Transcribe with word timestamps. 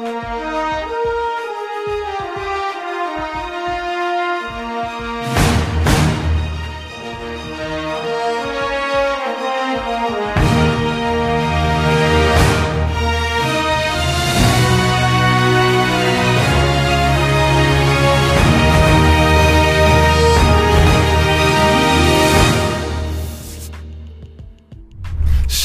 Música 0.00 0.59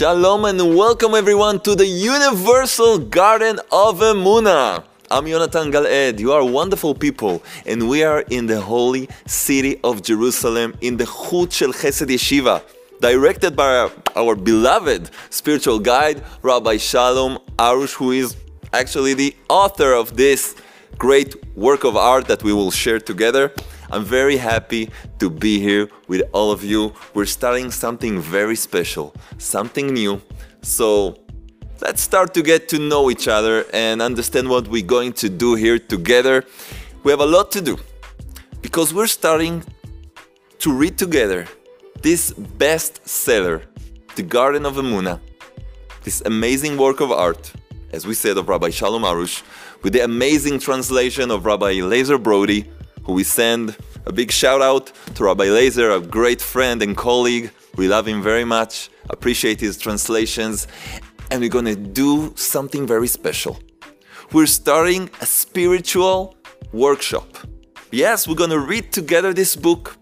Shalom 0.05 0.45
and 0.45 0.75
welcome 0.77 1.15
everyone 1.15 1.59
to 1.61 1.73
the 1.73 1.87
Universal 1.87 2.99
Garden 3.09 3.57
of 3.71 4.01
Emuna. 4.01 4.83
I'm 5.09 5.25
Yonatan 5.25 5.71
Galed. 5.71 6.19
You 6.19 6.31
are 6.31 6.45
wonderful 6.45 6.93
people, 6.93 7.41
and 7.65 7.89
we 7.89 8.03
are 8.03 8.21
in 8.29 8.45
the 8.45 8.61
holy 8.61 9.09
city 9.25 9.79
of 9.83 10.03
Jerusalem 10.03 10.75
in 10.81 10.97
the 10.97 11.05
Chut 11.05 11.53
Shel 11.53 11.73
Chesed 11.73 12.05
Yeshiva, 12.05 12.61
directed 13.01 13.55
by 13.55 13.77
our, 13.77 13.91
our 14.15 14.35
beloved 14.35 15.09
spiritual 15.31 15.79
guide, 15.79 16.21
Rabbi 16.43 16.77
Shalom 16.77 17.39
Arush, 17.57 17.95
who 17.95 18.11
is 18.11 18.35
actually 18.73 19.15
the 19.15 19.35
author 19.49 19.93
of 19.93 20.15
this 20.15 20.55
great 20.99 21.33
work 21.57 21.83
of 21.83 21.97
art 21.97 22.27
that 22.27 22.43
we 22.43 22.53
will 22.53 22.69
share 22.69 22.99
together. 22.99 23.51
I'm 23.91 24.03
very 24.03 24.37
happy 24.37 24.89
to 25.19 25.29
be 25.29 25.59
here 25.59 25.89
with 26.07 26.23
all 26.33 26.51
of 26.51 26.63
you. 26.63 26.93
We're 27.13 27.25
starting 27.25 27.71
something 27.71 28.19
very 28.19 28.55
special, 28.55 29.13
something 29.37 29.87
new. 29.87 30.21
So 30.61 31.19
let's 31.81 32.01
start 32.01 32.33
to 32.33 32.41
get 32.41 32.67
to 32.69 32.79
know 32.79 33.11
each 33.11 33.27
other 33.27 33.65
and 33.73 34.01
understand 34.01 34.49
what 34.49 34.67
we're 34.67 34.85
going 34.85 35.13
to 35.13 35.29
do 35.29 35.55
here 35.55 35.77
together. 35.77 36.43
We 37.03 37.11
have 37.11 37.19
a 37.19 37.25
lot 37.25 37.51
to 37.51 37.61
do 37.61 37.77
because 38.61 38.93
we're 38.93 39.07
starting 39.07 39.63
to 40.59 40.73
read 40.73 40.97
together 40.97 41.47
this 42.01 42.31
bestseller, 42.31 43.63
The 44.15 44.23
Garden 44.23 44.65
of 44.65 44.75
Emuna, 44.75 45.19
this 46.03 46.21
amazing 46.25 46.77
work 46.77 47.01
of 47.01 47.11
art, 47.11 47.51
as 47.91 48.05
we 48.07 48.13
said, 48.13 48.37
of 48.37 48.49
Rabbi 48.49 48.69
Shalom 48.69 49.03
Arush, 49.03 49.43
with 49.83 49.93
the 49.93 50.03
amazing 50.03 50.59
translation 50.59 51.29
of 51.29 51.45
Rabbi 51.45 51.73
Lazer 51.75 52.21
Brody 52.21 52.69
we 53.13 53.23
send 53.23 53.75
a 54.05 54.11
big 54.11 54.31
shout 54.31 54.61
out 54.61 54.91
to 55.15 55.23
Rabbi 55.23 55.45
Lazer, 55.45 55.95
a 55.95 56.05
great 56.05 56.41
friend 56.41 56.81
and 56.81 56.95
colleague. 56.97 57.51
We 57.75 57.87
love 57.87 58.07
him 58.07 58.21
very 58.21 58.45
much, 58.45 58.89
appreciate 59.09 59.59
his 59.59 59.77
translations, 59.77 60.67
and 61.29 61.41
we're 61.41 61.49
gonna 61.49 61.75
do 61.75 62.33
something 62.35 62.87
very 62.87 63.07
special. 63.07 63.59
We're 64.31 64.47
starting 64.47 65.09
a 65.21 65.25
spiritual 65.25 66.35
workshop. 66.71 67.37
Yes, 67.91 68.27
we're 68.27 68.35
gonna 68.35 68.59
read 68.59 68.91
together 68.91 69.33
this 69.33 69.55
book. 69.55 69.97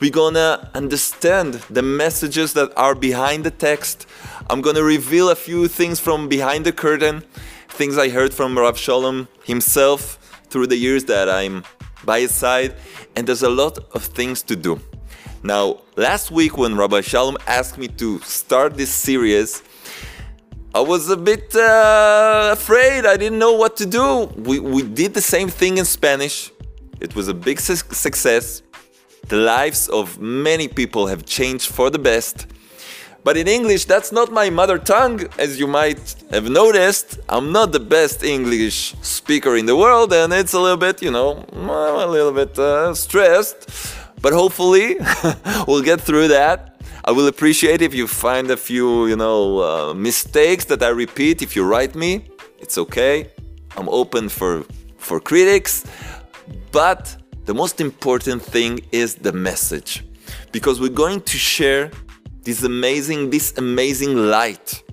We're 0.00 0.10
gonna 0.10 0.70
understand 0.74 1.54
the 1.70 1.82
messages 1.82 2.52
that 2.52 2.72
are 2.76 2.94
behind 2.94 3.44
the 3.44 3.50
text. 3.50 4.06
I'm 4.48 4.60
gonna 4.60 4.82
reveal 4.82 5.30
a 5.30 5.34
few 5.34 5.68
things 5.68 5.98
from 5.98 6.28
behind 6.28 6.64
the 6.64 6.72
curtain, 6.72 7.24
things 7.68 7.98
I 7.98 8.08
heard 8.10 8.32
from 8.32 8.58
Rav 8.58 8.78
Shalom 8.78 9.28
himself 9.44 10.18
through 10.48 10.68
the 10.68 10.76
years 10.76 11.04
that 11.04 11.28
I'm 11.28 11.64
by 12.06 12.20
his 12.20 12.32
side, 12.32 12.74
and 13.14 13.26
there's 13.26 13.42
a 13.42 13.50
lot 13.50 13.78
of 13.92 14.04
things 14.04 14.42
to 14.42 14.56
do. 14.56 14.80
Now, 15.42 15.80
last 15.96 16.30
week 16.30 16.56
when 16.56 16.76
Rabbi 16.76 17.02
Shalom 17.02 17.36
asked 17.46 17.76
me 17.76 17.88
to 17.88 18.20
start 18.20 18.76
this 18.76 18.90
series, 18.90 19.62
I 20.74 20.80
was 20.80 21.08
a 21.10 21.16
bit 21.16 21.54
uh, 21.54 22.50
afraid. 22.52 23.06
I 23.06 23.16
didn't 23.16 23.38
know 23.38 23.52
what 23.52 23.76
to 23.78 23.86
do. 23.86 24.26
We, 24.36 24.58
we 24.60 24.82
did 24.82 25.14
the 25.14 25.22
same 25.22 25.48
thing 25.48 25.78
in 25.78 25.84
Spanish. 25.84 26.50
It 27.00 27.14
was 27.14 27.28
a 27.28 27.34
big 27.34 27.60
su- 27.60 27.76
success. 27.76 28.62
The 29.28 29.36
lives 29.36 29.88
of 29.88 30.18
many 30.20 30.68
people 30.68 31.06
have 31.06 31.24
changed 31.24 31.68
for 31.68 31.90
the 31.90 31.98
best. 31.98 32.46
But 33.26 33.36
in 33.36 33.48
English, 33.48 33.86
that's 33.86 34.12
not 34.12 34.30
my 34.30 34.50
mother 34.50 34.78
tongue, 34.78 35.18
as 35.36 35.58
you 35.58 35.66
might 35.66 36.14
have 36.30 36.48
noticed. 36.48 37.18
I'm 37.28 37.50
not 37.50 37.72
the 37.72 37.80
best 37.80 38.22
English 38.22 38.94
speaker 39.02 39.56
in 39.56 39.66
the 39.66 39.74
world, 39.74 40.12
and 40.12 40.32
it's 40.32 40.52
a 40.52 40.60
little 40.60 40.76
bit, 40.76 41.02
you 41.02 41.10
know, 41.10 41.44
a 41.52 42.06
little 42.06 42.30
bit 42.30 42.56
uh, 42.56 42.94
stressed. 42.94 43.58
But 44.22 44.32
hopefully, 44.32 44.98
we'll 45.66 45.82
get 45.82 46.00
through 46.00 46.28
that. 46.28 46.80
I 47.04 47.10
will 47.10 47.26
appreciate 47.26 47.82
if 47.82 47.92
you 47.96 48.06
find 48.06 48.48
a 48.48 48.56
few, 48.56 49.06
you 49.06 49.16
know, 49.16 49.58
uh, 49.58 49.94
mistakes 49.94 50.64
that 50.66 50.80
I 50.84 50.90
repeat. 50.90 51.42
If 51.42 51.56
you 51.56 51.64
write 51.64 51.96
me, 51.96 52.28
it's 52.60 52.78
okay. 52.78 53.32
I'm 53.76 53.88
open 53.88 54.28
for 54.28 54.64
for 54.98 55.18
critics. 55.18 55.84
But 56.70 57.16
the 57.44 57.54
most 57.54 57.80
important 57.80 58.40
thing 58.54 58.72
is 58.92 59.16
the 59.16 59.32
message, 59.32 60.04
because 60.52 60.80
we're 60.80 61.00
going 61.04 61.22
to 61.22 61.38
share 61.38 61.90
this 62.46 62.62
amazing, 62.62 63.30
this 63.30 63.52
amazing 63.58 64.16
light 64.16 64.84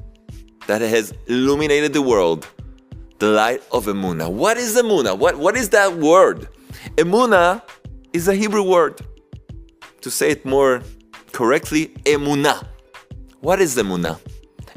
that 0.65 0.81
has 0.81 1.13
illuminated 1.27 1.93
the 1.93 2.01
world, 2.01 2.47
the 3.19 3.27
light 3.27 3.61
of 3.71 3.85
Emuna. 3.85 4.27
What 4.29 4.57
is 4.57 4.75
Emuna? 4.75 5.15
What, 5.15 5.37
what 5.37 5.55
is 5.55 5.69
that 5.69 5.93
word? 5.93 6.49
Emuna 6.95 7.61
is 8.11 8.27
a 8.27 8.33
Hebrew 8.33 8.63
word. 8.63 8.99
To 10.01 10.09
say 10.09 10.31
it 10.31 10.43
more 10.45 10.81
correctly, 11.31 11.89
Emuna. 12.05 12.65
What 13.41 13.61
is 13.61 13.77
Emuna? 13.77 14.19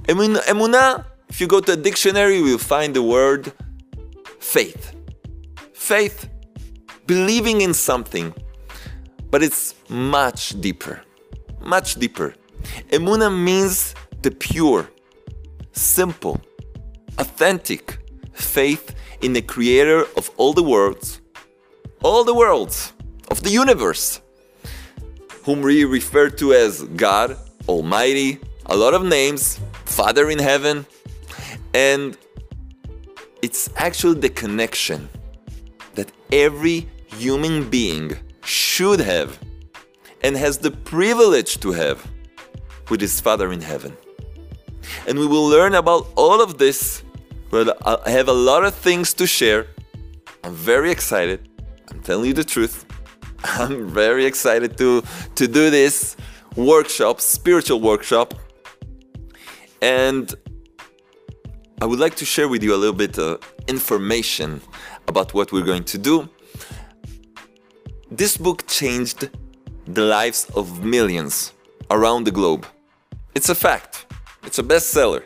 Emuna, 0.03 0.41
Emuna 0.43 1.07
if 1.31 1.41
you 1.41 1.47
go 1.47 1.61
to 1.61 1.73
a 1.73 1.77
dictionary, 1.77 2.37
you 2.37 2.45
will 2.45 2.59
find 2.59 2.95
the 2.95 3.03
word 3.03 3.53
faith. 4.39 4.95
Faith, 5.73 6.29
believing 7.07 7.63
in 7.63 7.73
something, 7.73 8.35
but 9.31 9.43
it's 9.43 9.75
much 9.89 10.61
deeper, 10.61 11.01
much 11.61 11.95
deeper. 11.95 12.35
Emuna 12.91 13.31
means 13.31 13.95
the 14.23 14.31
pure, 14.31 14.89
simple, 15.73 16.41
authentic 17.19 17.99
faith 18.33 18.95
in 19.23 19.33
the 19.33 19.43
creator 19.43 20.05
of 20.17 20.31
all 20.37 20.53
the 20.53 20.63
worlds, 20.63 21.21
all 22.03 22.25
the 22.25 22.35
worlds 22.35 22.93
of 23.31 23.43
the 23.43 23.51
universe, 23.51 24.21
whom 25.45 25.63
we 25.63 25.85
refer 25.85 26.29
to 26.31 26.53
as 26.53 26.83
God, 26.83 27.37
Almighty, 27.69 28.41
a 28.67 28.77
lot 28.77 28.95
of 28.95 29.05
names, 29.05 29.61
Father 29.85 30.31
in 30.31 30.39
heaven, 30.39 30.87
and 31.75 32.17
it's 33.43 33.71
actually 33.77 34.21
the 34.21 34.29
connection 34.29 35.09
that 35.95 36.11
every 36.33 36.89
human 37.07 37.69
being 37.69 38.17
should 38.45 39.01
have 39.01 39.39
and 40.23 40.37
has 40.37 40.59
the 40.59 40.71
privilege 40.71 41.61
to 41.61 41.73
have 41.73 42.07
with 42.91 43.01
his 43.01 43.21
Father 43.21 43.53
in 43.53 43.61
heaven. 43.61 43.97
And 45.07 45.19
we 45.19 45.27
will 45.27 45.47
learn 45.47 45.75
about 45.75 46.07
all 46.17 46.41
of 46.41 46.59
this. 46.59 47.03
Well, 47.51 47.73
I 47.85 48.11
have 48.11 48.29
a 48.29 48.33
lot 48.33 48.65
of 48.65 48.75
things 48.75 49.15
to 49.15 49.27
share. 49.27 49.67
I'm 50.45 50.55
very 50.55 50.91
excited. 50.91 51.49
I'm 51.91 52.01
telling 52.01 52.27
you 52.27 52.35
the 52.35 52.45
truth. 52.45 52.85
I'm 53.45 53.89
very 53.89 54.25
excited 54.25 54.77
to, 54.79 55.03
to 55.35 55.49
do 55.49 55.71
this 55.71 56.17
workshop, 56.57 57.21
spiritual 57.21 57.81
workshop. 57.81 58.35
And 59.83 60.35
I 61.81 61.85
would 61.85 61.99
like 61.99 62.17
to 62.17 62.25
share 62.25 62.49
with 62.49 62.63
you 62.63 62.75
a 62.75 62.79
little 62.79 62.97
bit 62.97 63.19
of 63.19 63.41
information 63.69 64.61
about 65.09 65.35
what 65.35 65.53
we're 65.53 65.65
going 65.65 65.85
to 65.85 65.99
do. 65.99 66.29
This 68.11 68.37
book 68.37 68.67
changed 68.67 69.29
the 69.87 70.03
lives 70.03 70.49
of 70.55 70.85
millions 70.85 71.53
around 71.91 72.25
the 72.25 72.31
globe. 72.31 72.67
It's 73.37 73.51
a 73.51 73.55
fact. 73.55 74.07
It's 74.45 74.59
a 74.59 74.63
bestseller. 74.63 75.23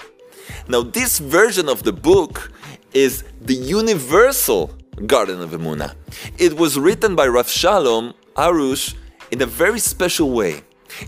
Now, 0.67 0.83
this 0.83 1.21
version 1.21 1.69
of 1.69 1.85
the 1.85 1.93
book 1.93 2.51
is 2.93 3.23
the 3.41 3.55
universal 3.55 4.77
Garden 5.07 5.41
of 5.41 5.51
Emuna. 5.51 5.95
It 6.37 6.57
was 6.57 6.77
written 6.77 7.15
by 7.15 7.29
Rav 7.29 7.49
Shalom 7.49 8.15
Arush 8.35 8.97
in 9.31 9.41
a 9.43 9.47
very 9.47 9.79
special 9.79 10.33
way, 10.33 10.63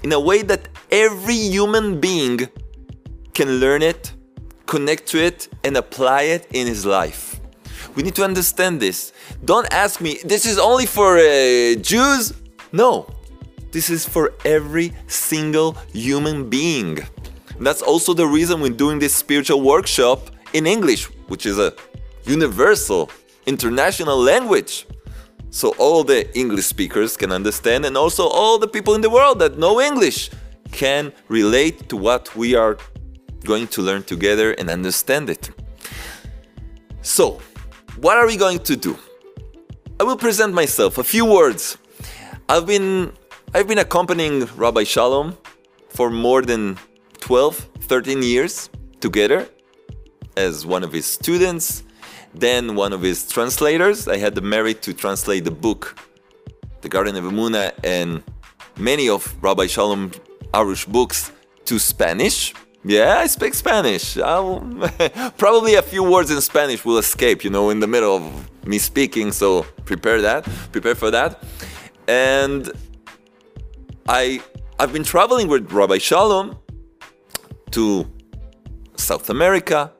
in 0.04 0.12
a 0.12 0.20
way 0.20 0.42
that 0.42 0.68
every 0.92 1.34
human 1.34 1.98
being 1.98 2.48
can 3.34 3.48
learn 3.58 3.82
it, 3.82 4.12
connect 4.66 5.08
to 5.08 5.18
it, 5.18 5.48
and 5.64 5.76
apply 5.76 6.22
it 6.36 6.46
in 6.52 6.68
his 6.68 6.86
life. 6.86 7.40
We 7.96 8.04
need 8.04 8.14
to 8.14 8.22
understand 8.22 8.78
this. 8.78 9.12
Don't 9.44 9.66
ask 9.74 10.00
me, 10.00 10.18
this 10.24 10.46
is 10.46 10.56
only 10.56 10.86
for 10.86 11.18
uh, 11.18 11.74
Jews? 11.82 12.32
No, 12.70 13.08
this 13.72 13.90
is 13.90 14.06
for 14.06 14.34
every 14.44 14.92
single 15.08 15.72
human 15.92 16.48
being. 16.48 16.98
That's 17.58 17.82
also 17.82 18.14
the 18.14 18.26
reason 18.26 18.60
we're 18.60 18.70
doing 18.70 18.98
this 18.98 19.14
spiritual 19.14 19.62
workshop 19.62 20.30
in 20.52 20.66
English, 20.66 21.04
which 21.28 21.46
is 21.46 21.58
a 21.58 21.72
universal, 22.24 23.10
international 23.46 24.18
language. 24.18 24.86
So 25.50 25.74
all 25.78 26.04
the 26.04 26.34
English 26.38 26.66
speakers 26.66 27.16
can 27.16 27.32
understand, 27.32 27.84
and 27.84 27.96
also 27.96 28.26
all 28.28 28.58
the 28.58 28.68
people 28.68 28.94
in 28.94 29.00
the 29.00 29.10
world 29.10 29.38
that 29.40 29.58
know 29.58 29.80
English 29.80 30.30
can 30.70 31.12
relate 31.28 31.88
to 31.88 31.96
what 31.96 32.34
we 32.36 32.54
are 32.54 32.78
going 33.44 33.66
to 33.68 33.82
learn 33.82 34.02
together 34.02 34.52
and 34.52 34.70
understand 34.70 35.28
it. 35.28 35.50
So, 37.02 37.40
what 37.96 38.16
are 38.16 38.26
we 38.26 38.36
going 38.36 38.60
to 38.60 38.76
do? 38.76 38.96
I 40.00 40.04
will 40.04 40.16
present 40.16 40.54
myself, 40.54 40.98
a 40.98 41.04
few 41.04 41.24
words. 41.26 41.76
I've 42.48 42.66
been 42.66 43.12
I've 43.54 43.68
been 43.68 43.76
accompanying 43.76 44.46
Rabbi 44.56 44.84
Shalom 44.84 45.36
for 45.90 46.08
more 46.08 46.40
than 46.40 46.78
12, 47.20 47.68
13 47.80 48.22
years 48.22 48.70
together 48.98 49.46
as 50.38 50.64
one 50.64 50.82
of 50.82 50.90
his 50.90 51.04
students, 51.04 51.82
then 52.32 52.74
one 52.74 52.94
of 52.94 53.02
his 53.02 53.28
translators. 53.28 54.08
I 54.08 54.16
had 54.16 54.34
the 54.34 54.40
merit 54.40 54.80
to 54.82 54.94
translate 54.94 55.44
the 55.44 55.50
book, 55.50 55.98
The 56.80 56.88
Garden 56.88 57.14
of 57.14 57.24
Emuna, 57.24 57.72
and 57.84 58.22
many 58.78 59.10
of 59.10 59.36
Rabbi 59.42 59.66
Shalom 59.66 60.12
Arush 60.54 60.88
books 60.88 61.30
to 61.66 61.78
Spanish. 61.78 62.54
Yeah, 62.86 63.18
I 63.18 63.26
speak 63.26 63.52
Spanish. 63.52 64.14
probably 65.36 65.74
a 65.74 65.82
few 65.82 66.02
words 66.02 66.30
in 66.30 66.40
Spanish 66.40 66.86
will 66.86 66.96
escape, 66.96 67.44
you 67.44 67.50
know, 67.50 67.68
in 67.68 67.80
the 67.80 67.86
middle 67.86 68.16
of 68.16 68.66
me 68.66 68.78
speaking. 68.78 69.30
So 69.30 69.64
prepare 69.84 70.22
that, 70.22 70.48
prepare 70.72 70.94
for 70.94 71.10
that. 71.10 71.44
And 72.08 72.72
I 74.08 74.42
I've 74.78 74.92
been 74.92 75.04
traveling 75.04 75.48
with 75.48 75.70
Rabbi 75.70 75.98
Shalom 75.98 76.58
to 77.70 78.10
South 78.96 79.30
America, 79.30 79.92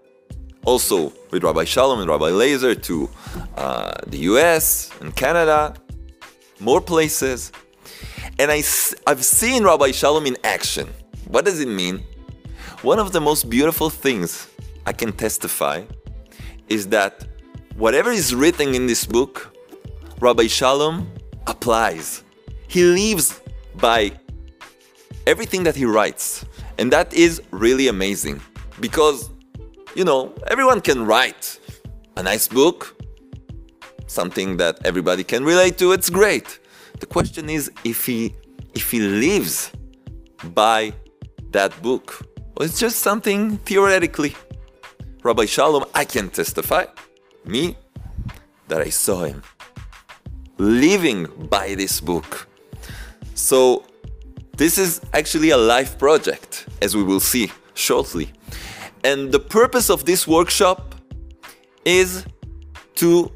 also 0.65 1.13
with 1.31 1.45
Rabbi 1.45 1.65
Shalom 1.65 2.01
and 2.01 2.09
Rabbi 2.09 2.31
Lazer 2.31 2.81
to 2.85 3.09
uh, 3.57 3.93
the 4.07 4.19
US 4.19 4.91
and 5.01 5.15
Canada, 5.15 5.75
more 6.59 6.81
places. 6.81 7.53
And 8.39 8.51
I, 8.51 8.63
I've 9.07 9.25
seen 9.25 9.63
Rabbi 9.63 9.93
Shalom 9.93 10.27
in 10.27 10.37
action. 10.43 10.89
What 11.29 11.45
does 11.45 11.61
it 11.61 11.69
mean? 11.69 12.03
One 12.83 12.99
of 12.99 13.13
the 13.13 13.21
most 13.21 13.49
beautiful 13.49 13.89
things 13.89 14.49
I 14.87 14.93
can 14.93 15.13
testify 15.13 15.85
is 16.69 16.89
that 16.89 17.25
whatever 17.77 18.11
is 18.11 18.35
written 18.35 18.75
in 18.75 18.87
this 18.87 19.05
book, 19.05 19.55
Rabbi 20.19 20.49
Shalom 20.49 21.09
applies. 21.47 22.25
He 22.67 22.83
lives 22.85 23.42
by 23.77 24.13
everything 25.27 25.63
that 25.65 25.77
he 25.77 25.85
writes. 25.85 26.45
And 26.79 26.93
that 26.93 27.13
is 27.15 27.43
really 27.51 27.89
amazing 27.89 28.41
because, 28.81 29.31
you 29.95 30.05
know, 30.05 30.35
everyone 30.49 30.81
can 30.81 31.07
write 31.07 31.59
a 32.17 32.23
nice 32.23 32.49
book, 32.49 32.97
something 34.07 34.57
that 34.57 34.79
everybody 34.85 35.25
can 35.25 35.45
relate 35.45 35.79
to, 35.79 35.93
it's 35.93 36.11
great. 36.11 36.59
The 37.01 37.07
question 37.07 37.49
is 37.51 37.71
if 37.85 38.07
he 38.07 38.35
if 38.75 38.91
he 38.91 39.01
lives 39.01 39.71
by 40.55 40.93
that 41.51 41.81
book 41.83 42.27
well, 42.57 42.69
it's 42.69 42.79
just 42.79 42.99
something 42.99 43.57
theoretically. 43.59 44.37
Rabbi 45.23 45.47
Shalom, 45.47 45.85
I 45.95 46.05
can 46.05 46.29
testify, 46.29 46.85
me, 47.47 47.77
that 48.69 48.83
I 48.83 48.91
saw 48.91 49.25
him 49.25 49.43
living 50.59 51.27
by 51.49 51.75
this 51.75 52.01
book. 52.01 52.47
So, 53.35 53.85
this 54.57 54.79
is 54.79 55.01
actually 55.13 55.51
a 55.51 55.57
life 55.57 55.99
project, 55.99 56.67
as 56.81 56.95
we 56.97 57.03
will 57.03 57.21
see 57.21 57.51
shortly. 57.75 58.31
And 59.05 59.33
the 59.33 59.41
purpose 59.41 59.91
of 59.91 60.05
this 60.05 60.29
workshop 60.29 60.95
is 61.85 62.25
to 62.97 63.33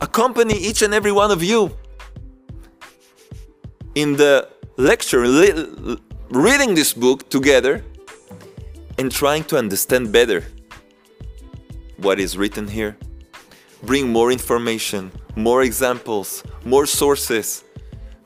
accompany 0.00 0.54
each 0.54 0.82
and 0.82 0.92
every 0.92 1.12
one 1.12 1.30
of 1.30 1.42
you 1.42 1.76
in 3.94 4.16
the 4.16 4.48
lecture, 4.76 5.20
reading 6.30 6.74
this 6.74 6.92
book 6.92 7.28
together 7.28 7.84
and 8.98 9.10
trying 9.10 9.44
to 9.44 9.56
understand 9.56 10.12
better 10.12 10.44
what 11.98 12.18
is 12.18 12.36
written 12.36 12.66
here. 12.66 12.96
Bring 13.82 14.08
more 14.08 14.32
information, 14.32 15.12
more 15.36 15.62
examples, 15.62 16.42
more 16.64 16.86
sources 16.86 17.63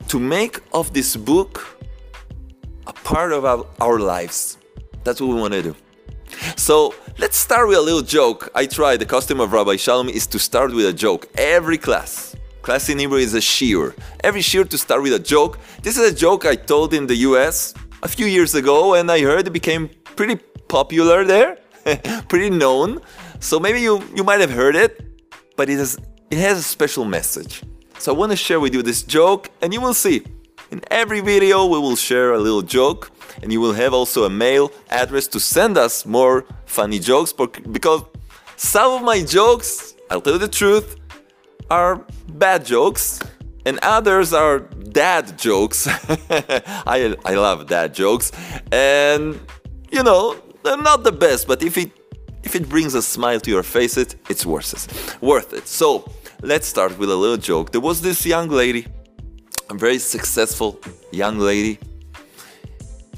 to 0.09 0.19
make 0.19 0.59
of 0.73 0.91
this 0.91 1.15
book 1.15 1.77
a 2.87 2.93
part 2.93 3.31
of 3.31 3.45
our, 3.45 3.65
our 3.79 3.99
lives. 3.99 4.57
That's 5.03 5.21
what 5.21 5.29
we 5.29 5.35
want 5.35 5.53
to 5.53 5.61
do. 5.61 5.75
So 6.55 6.95
let's 7.19 7.37
start 7.37 7.67
with 7.67 7.77
a 7.77 7.81
little 7.81 8.01
joke. 8.01 8.49
I 8.55 8.65
try, 8.65 8.97
the 8.97 9.05
custom 9.05 9.39
of 9.39 9.53
Rabbi 9.53 9.75
Shalom 9.75 10.09
is 10.09 10.25
to 10.27 10.39
start 10.39 10.73
with 10.73 10.87
a 10.87 10.93
joke. 10.93 11.27
Every 11.35 11.77
class. 11.77 12.35
Class 12.63 12.89
in 12.89 12.97
Hebrew 12.97 13.19
is 13.19 13.35
a 13.35 13.39
shiur. 13.39 13.95
Every 14.23 14.41
shiur 14.41 14.67
to 14.69 14.77
start 14.77 15.03
with 15.03 15.13
a 15.13 15.19
joke. 15.19 15.59
This 15.83 15.95
is 15.97 16.11
a 16.11 16.15
joke 16.15 16.43
I 16.45 16.55
told 16.55 16.93
in 16.93 17.05
the 17.05 17.15
US 17.29 17.75
a 18.01 18.07
few 18.07 18.25
years 18.25 18.55
ago 18.55 18.95
and 18.95 19.11
I 19.11 19.21
heard 19.21 19.45
it 19.47 19.53
became 19.53 19.89
pretty 20.15 20.37
popular 20.67 21.23
there, 21.23 21.59
pretty 22.29 22.49
known. 22.49 22.99
So 23.39 23.59
maybe 23.59 23.79
you, 23.79 24.03
you 24.15 24.23
might 24.23 24.39
have 24.39 24.51
heard 24.51 24.75
it, 24.75 24.91
but 25.55 25.69
it 25.69 25.77
has, 25.77 25.97
it 26.31 26.39
has 26.39 26.57
a 26.57 26.63
special 26.63 27.05
message. 27.05 27.63
So 27.99 28.13
I 28.13 28.17
want 28.17 28.31
to 28.31 28.37
share 28.37 28.61
with 28.61 28.73
you 28.73 28.81
this 28.81 29.03
joke, 29.03 29.51
and 29.61 29.73
you 29.73 29.81
will 29.81 29.93
see. 29.93 30.23
In 30.71 30.81
every 30.89 31.19
video, 31.19 31.65
we 31.65 31.77
will 31.79 31.97
share 31.97 32.33
a 32.33 32.39
little 32.39 32.61
joke, 32.61 33.11
and 33.43 33.51
you 33.51 33.59
will 33.59 33.73
have 33.73 33.93
also 33.93 34.23
a 34.23 34.29
mail 34.29 34.71
address 34.89 35.27
to 35.27 35.39
send 35.39 35.77
us 35.77 36.05
more 36.05 36.45
funny 36.65 36.97
jokes 36.97 37.33
because 37.33 38.03
some 38.55 38.93
of 38.93 39.01
my 39.01 39.21
jokes, 39.21 39.95
I'll 40.09 40.21
tell 40.21 40.33
you 40.33 40.39
the 40.39 40.47
truth, 40.47 40.95
are 41.69 42.05
bad 42.29 42.65
jokes, 42.65 43.19
and 43.65 43.77
others 43.83 44.31
are 44.31 44.59
dad 44.59 45.37
jokes. 45.37 45.85
I, 45.89 47.17
I 47.25 47.35
love 47.35 47.67
dad 47.67 47.93
jokes, 47.93 48.31
and 48.71 49.37
you 49.91 50.03
know, 50.03 50.37
they're 50.63 50.77
not 50.77 51.03
the 51.03 51.11
best, 51.11 51.49
but 51.49 51.61
if 51.61 51.77
it 51.77 51.91
if 52.43 52.55
it 52.55 52.69
brings 52.69 52.93
a 52.95 53.01
smile 53.01 53.41
to 53.41 53.51
your 53.51 53.63
face, 53.63 53.97
it 53.97 54.15
it's 54.29 54.45
worth 54.45 54.73
it. 54.73 55.21
Worth 55.21 55.51
it. 55.51 55.67
So 55.67 56.09
let's 56.41 56.67
start 56.67 56.97
with 56.97 57.09
a 57.09 57.15
little 57.15 57.37
joke. 57.37 57.71
There 57.71 57.81
was 57.81 58.01
this 58.01 58.25
young 58.25 58.49
lady, 58.49 58.87
a 59.69 59.73
very 59.73 59.99
successful 59.99 60.79
young 61.11 61.39
lady, 61.39 61.79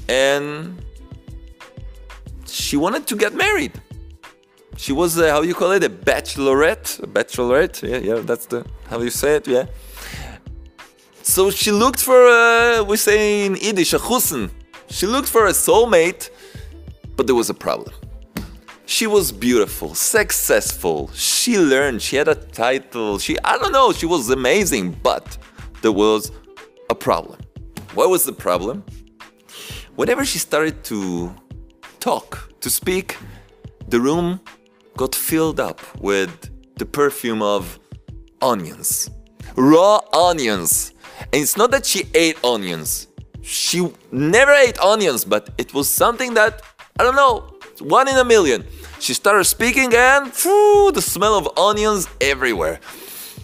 and 0.08 0.84
she 2.46 2.76
wanted 2.76 3.06
to 3.06 3.16
get 3.16 3.34
married. 3.34 3.72
She 4.76 4.92
was 4.92 5.18
a, 5.18 5.30
how 5.30 5.42
you 5.42 5.54
call 5.54 5.72
it 5.72 5.84
a 5.84 5.90
bachelorette, 5.90 7.02
a 7.02 7.06
bachelorette. 7.06 7.82
Yeah, 7.82 7.98
yeah, 7.98 8.20
that's 8.20 8.46
the 8.46 8.64
how 8.88 9.00
you 9.00 9.10
say 9.10 9.36
it. 9.36 9.46
Yeah. 9.46 9.66
So 11.22 11.50
she 11.50 11.70
looked 11.70 12.00
for 12.00 12.26
a, 12.26 12.82
we 12.82 12.96
say 12.96 13.46
in 13.46 13.56
Yiddish 13.56 13.92
a. 13.92 14.50
She 14.88 15.06
looked 15.06 15.28
for 15.28 15.46
a 15.46 15.52
soulmate 15.52 16.30
but 17.16 17.26
there 17.26 17.34
was 17.34 17.50
a 17.50 17.54
problem. 17.54 17.94
She 18.86 19.06
was 19.06 19.32
beautiful, 19.32 19.94
successful, 19.94 21.10
she 21.14 21.56
learned, 21.58 22.02
she 22.02 22.16
had 22.16 22.28
a 22.28 22.34
title, 22.34 23.18
she, 23.18 23.38
I 23.44 23.56
don't 23.56 23.72
know, 23.72 23.92
she 23.92 24.06
was 24.06 24.28
amazing, 24.28 24.98
but 25.02 25.38
there 25.82 25.92
was 25.92 26.32
a 26.90 26.94
problem. 26.94 27.38
What 27.94 28.10
was 28.10 28.24
the 28.24 28.32
problem? 28.32 28.84
Whenever 29.94 30.24
she 30.24 30.38
started 30.38 30.82
to 30.84 31.34
talk, 32.00 32.50
to 32.60 32.70
speak, 32.70 33.16
the 33.88 34.00
room 34.00 34.40
got 34.96 35.14
filled 35.14 35.60
up 35.60 35.80
with 36.00 36.50
the 36.76 36.86
perfume 36.86 37.42
of 37.42 37.78
onions, 38.40 39.10
raw 39.56 40.00
onions. 40.12 40.92
And 41.32 41.42
it's 41.42 41.56
not 41.56 41.70
that 41.70 41.86
she 41.86 42.08
ate 42.14 42.42
onions. 42.44 43.08
She 43.42 43.92
never 44.10 44.52
ate 44.52 44.78
onions, 44.80 45.24
but 45.24 45.50
it 45.58 45.72
was 45.72 45.88
something 45.88 46.34
that 46.34 46.62
I 46.98 47.04
don't 47.04 47.16
know, 47.16 47.51
one 47.82 48.08
in 48.08 48.16
a 48.16 48.24
million. 48.24 48.64
She 49.00 49.14
started 49.14 49.44
speaking 49.44 49.92
and 49.94 50.32
the 50.32 51.02
smell 51.02 51.36
of 51.36 51.48
onions 51.58 52.08
everywhere. 52.20 52.80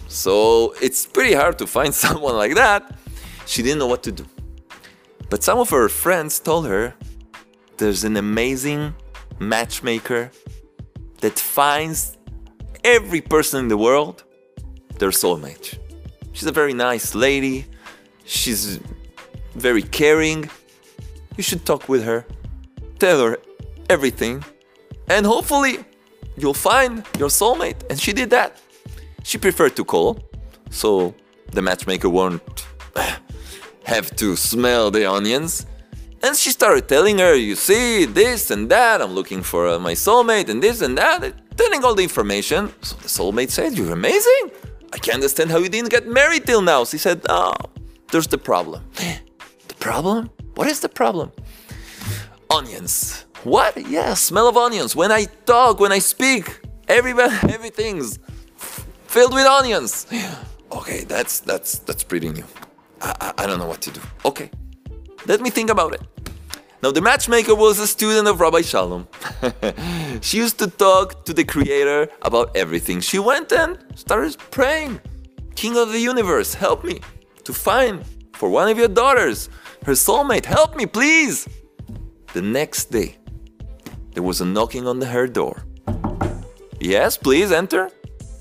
So 0.07 0.73
it's 0.81 1.05
pretty 1.05 1.33
hard 1.33 1.57
to 1.59 1.67
find 1.67 1.93
someone 2.05 2.35
like 2.35 2.55
that. 2.55 2.97
She 3.45 3.61
didn't 3.63 3.79
know 3.79 3.87
what 3.87 4.03
to 4.03 4.11
do. 4.11 4.25
But 5.29 5.43
some 5.43 5.59
of 5.59 5.69
her 5.69 5.89
friends 5.89 6.39
told 6.39 6.65
her 6.67 6.95
there's 7.77 8.03
an 8.03 8.17
amazing 8.17 8.95
matchmaker 9.39 10.31
that 11.21 11.37
finds 11.37 12.17
every 12.83 13.21
person 13.21 13.59
in 13.59 13.67
the 13.67 13.77
world 13.77 14.23
their 14.97 15.11
soulmate. 15.11 15.77
She's 16.33 16.47
a 16.47 16.51
very 16.51 16.73
nice 16.73 17.15
lady. 17.15 17.65
She's 18.25 18.79
very 19.55 19.81
caring. 19.83 20.49
You 21.37 21.43
should 21.43 21.65
talk 21.65 21.87
with 21.89 22.03
her 22.03 22.25
tell 22.99 23.23
her 23.23 23.37
everything, 23.89 24.43
and 25.07 25.25
hopefully 25.25 25.79
you'll 26.37 26.53
find 26.53 27.03
your 27.17 27.29
soulmate. 27.29 27.89
And 27.89 27.99
she 27.99 28.13
did 28.13 28.29
that. 28.29 28.61
She 29.23 29.37
preferred 29.37 29.75
to 29.75 29.83
call, 29.83 30.19
so 30.69 31.13
the 31.51 31.61
matchmaker 31.61 32.09
won't 32.09 32.65
have 33.83 34.15
to 34.17 34.35
smell 34.35 34.91
the 34.91 35.09
onions. 35.09 35.65
And 36.21 36.35
she 36.35 36.49
started 36.51 36.87
telling 36.87 37.17
her, 37.19 37.35
You 37.35 37.55
see, 37.55 38.05
this 38.05 38.51
and 38.51 38.69
that, 38.69 39.01
I'm 39.01 39.13
looking 39.13 39.41
for 39.41 39.67
uh, 39.67 39.79
my 39.79 39.93
soulmate, 39.93 40.49
and 40.49 40.61
this 40.61 40.81
and 40.81 40.97
that, 40.97 41.33
telling 41.57 41.83
all 41.83 41.95
the 41.95 42.03
information. 42.03 42.71
So 42.81 42.95
the 42.97 43.07
soulmate 43.07 43.51
said, 43.51 43.77
You're 43.77 43.93
amazing. 43.93 44.51
I 44.91 44.97
can't 44.97 45.15
understand 45.15 45.51
how 45.51 45.59
you 45.59 45.69
didn't 45.69 45.91
get 45.91 46.07
married 46.07 46.45
till 46.45 46.61
now. 46.61 46.83
She 46.85 46.97
said, 46.97 47.21
Oh, 47.29 47.53
there's 48.11 48.27
the 48.27 48.37
problem. 48.37 48.83
the 49.67 49.75
problem? 49.79 50.29
What 50.55 50.67
is 50.67 50.81
the 50.81 50.89
problem? 50.89 51.31
Onions. 52.49 53.25
What? 53.43 53.77
Yeah, 53.87 54.13
smell 54.15 54.47
of 54.47 54.57
onions. 54.57 54.95
When 54.95 55.11
I 55.11 55.25
talk, 55.45 55.79
when 55.79 55.91
I 55.91 55.99
speak, 55.99 56.59
everybody, 56.87 57.33
everything's 57.53 58.19
filled 59.07 59.33
with 59.33 59.45
onions. 59.45 60.07
Okay, 60.71 61.03
that's 61.03 61.39
that's 61.39 61.79
that's 61.79 62.03
pretty 62.03 62.29
new. 62.29 62.45
I, 63.01 63.15
I, 63.19 63.33
I 63.43 63.47
don't 63.47 63.57
know 63.57 63.65
what 63.65 63.81
to 63.81 63.89
do. 63.89 63.99
Okay, 64.23 64.51
let 65.25 65.41
me 65.41 65.49
think 65.49 65.71
about 65.71 65.95
it. 65.95 66.01
Now, 66.83 66.91
the 66.91 67.01
matchmaker 67.01 67.55
was 67.55 67.79
a 67.79 67.87
student 67.87 68.27
of 68.27 68.39
Rabbi 68.39 68.61
Shalom. 68.61 69.07
she 70.21 70.37
used 70.37 70.59
to 70.59 70.67
talk 70.67 71.25
to 71.25 71.33
the 71.33 71.43
Creator 71.43 72.09
about 72.21 72.55
everything. 72.55 73.01
She 73.01 73.17
went 73.17 73.51
and 73.51 73.79
started 73.95 74.37
praying, 74.51 75.01
King 75.55 75.75
of 75.75 75.91
the 75.91 75.99
universe, 75.99 76.53
help 76.53 76.83
me 76.83 77.01
to 77.45 77.51
find 77.51 78.05
for 78.33 78.47
one 78.47 78.69
of 78.69 78.77
your 78.77 78.87
daughters 78.87 79.49
her 79.85 79.93
soulmate. 79.93 80.45
Help 80.45 80.75
me, 80.75 80.85
please. 80.85 81.47
The 82.33 82.41
next 82.41 82.91
day, 82.91 83.17
there 84.13 84.23
was 84.23 84.41
a 84.41 84.45
knocking 84.45 84.87
on 84.87 85.01
her 85.01 85.27
door. 85.27 85.63
Yes, 86.79 87.17
please 87.17 87.51
enter 87.51 87.91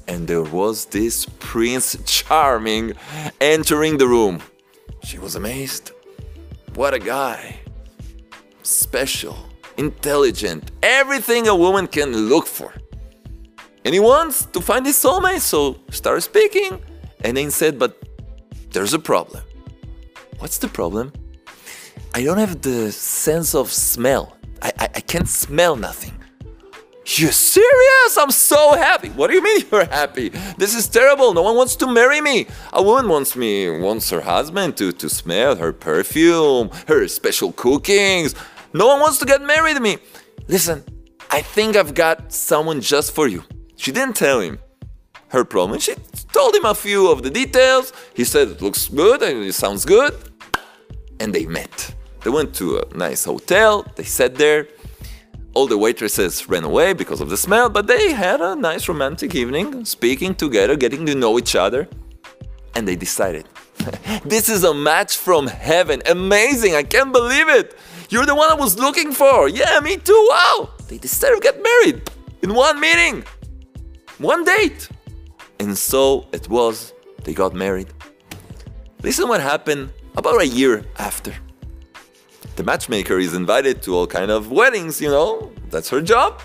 and 0.09 0.27
there 0.27 0.43
was 0.43 0.87
this 0.87 1.27
Prince 1.39 1.97
Charming 2.07 2.95
entering 3.41 3.99
the 3.99 4.09
room. 4.09 4.41
She 5.05 5.19
was 5.19 5.37
amazed. 5.37 5.93
What 6.75 6.95
a 6.95 6.99
guy! 6.99 7.61
Special, 8.63 9.37
intelligent, 9.77 10.73
everything 10.83 11.47
a 11.47 11.55
woman 11.55 11.87
can 11.87 12.17
look 12.29 12.47
for. 12.47 12.73
And 13.85 13.95
he 13.95 14.01
wants 14.01 14.47
to 14.47 14.61
find 14.61 14.85
his 14.85 14.97
soulmate, 14.97 15.41
so 15.41 15.79
started 15.91 16.23
speaking, 16.23 16.83
and 17.23 17.37
then 17.37 17.51
said, 17.51 17.79
But 17.79 17.97
there's 18.71 18.95
a 18.95 18.99
problem. 18.99 19.43
What's 20.39 20.59
the 20.59 20.69
problem? 20.69 21.13
I 22.15 22.23
don't 22.25 22.39
have 22.39 22.63
the 22.63 22.91
sense 22.91 23.55
of 23.55 23.71
smell. 23.71 24.37
I, 24.63 24.73
I, 24.79 24.89
I 24.97 25.01
can't 25.01 25.29
smell 25.29 25.77
nothing. 25.77 26.15
You're 27.17 27.33
serious? 27.33 28.19
I'm 28.19 28.31
so 28.31 28.75
happy. 28.75 29.09
What 29.09 29.29
do 29.29 29.35
you 29.35 29.43
mean 29.43 29.65
you're 29.73 29.87
happy? 29.87 30.29
This 30.59 30.75
is 30.75 30.89
terrible. 30.89 31.33
No 31.33 31.43
one 31.43 31.57
wants 31.57 31.75
to 31.77 31.87
marry 31.87 32.21
me. 32.21 32.47
A 32.73 32.83
woman 32.83 33.09
wants 33.09 33.35
me, 33.35 33.71
wants 33.79 34.11
her 34.11 34.21
husband 34.21 34.77
to, 34.77 34.93
to 34.93 35.09
smell 35.09 35.57
her 35.57 35.73
perfume, 35.73 36.71
her 36.87 37.09
special 37.09 37.53
cookings. 37.53 38.35
No 38.75 38.89
one 38.89 39.01
wants 39.01 39.19
to 39.19 39.25
get 39.25 39.41
married 39.41 39.75
to 39.75 39.81
me. 39.81 39.99
Listen, 40.49 40.85
I 41.31 41.41
think 41.41 41.77
I've 41.77 41.95
got 41.95 42.33
someone 42.33 42.81
just 42.81 43.15
for 43.15 43.27
you. 43.27 43.43
She 43.77 43.91
didn't 43.91 44.17
tell 44.17 44.41
him 44.41 44.59
her 45.29 45.45
problem. 45.45 45.81
She 45.81 45.95
told 46.33 46.55
him 46.55 46.67
a 46.67 46.75
few 46.75 47.11
of 47.11 47.23
the 47.23 47.31
details. 47.31 47.93
He 48.15 48.25
said 48.25 48.49
it 48.49 48.61
looks 48.61 48.89
good 48.89 49.23
and 49.23 49.45
it 49.45 49.55
sounds 49.55 49.85
good. 49.85 50.15
And 51.21 51.35
they 51.35 51.47
met. 51.47 51.95
They 52.23 52.31
went 52.31 52.55
to 52.57 52.79
a 52.79 52.97
nice 52.97 53.25
hotel. 53.25 53.87
They 53.97 54.05
sat 54.05 54.35
there 54.35 54.67
all 55.59 55.67
the 55.67 55.77
waitresses 55.77 56.49
ran 56.49 56.63
away 56.63 56.93
because 56.93 57.21
of 57.21 57.31
the 57.31 57.37
smell, 57.37 57.69
but 57.69 57.89
they 57.89 58.13
had 58.13 58.41
a 58.41 58.55
nice 58.55 58.89
romantic 58.89 59.35
evening, 59.35 59.85
speaking 59.85 60.33
together, 60.33 60.77
getting 60.77 61.05
to 61.07 61.17
know 61.17 61.37
each 61.37 61.57
other. 61.57 61.89
And 62.77 62.87
they 62.87 62.95
decided 62.95 63.49
this 64.25 64.49
is 64.49 64.63
a 64.63 64.73
match 64.73 65.17
from 65.17 65.49
heaven. 65.49 66.01
Amazing, 66.07 66.77
I 66.77 66.85
can't 66.85 67.13
believe 67.13 67.49
it. 67.49 67.77
You're 68.09 68.25
the 68.25 68.37
one 68.37 68.49
I 68.51 68.55
was 68.55 68.79
looking 68.79 69.11
for. 69.11 69.49
Yeah, 69.49 69.81
me 69.81 69.97
too. 69.97 70.29
Wow. 70.31 70.71
They 70.87 70.99
decided 70.99 71.37
to 71.37 71.41
get 71.41 71.61
married 71.61 72.09
in 72.43 72.55
one 72.55 72.79
meeting, 72.79 73.25
one 74.19 74.45
date. 74.45 74.89
And 75.59 75.77
so 75.77 76.29
it 76.33 76.49
was, 76.49 76.93
they 77.25 77.35
got 77.35 77.53
married. 77.53 77.89
Listen 79.03 79.27
what 79.27 79.41
happened 79.41 79.91
about 80.17 80.41
a 80.41 80.47
year 80.47 80.85
after 80.99 81.35
the 82.59 82.65
matchmaker 82.65 83.19
is 83.19 83.35
invited 83.35 83.81
to 83.83 83.95
all 83.95 84.07
kind 84.07 84.31
of 84.33 84.51
weddings, 84.51 85.01
you 85.01 85.09
know, 85.09 85.51
that's 85.71 85.89
her 85.89 86.03
job. 86.03 86.41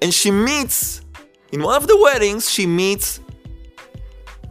And 0.00 0.12
she 0.12 0.30
meets, 0.30 1.02
in 1.52 1.62
one 1.62 1.76
of 1.76 1.86
the 1.86 1.96
weddings, 1.98 2.50
she 2.50 2.66
meets 2.66 3.20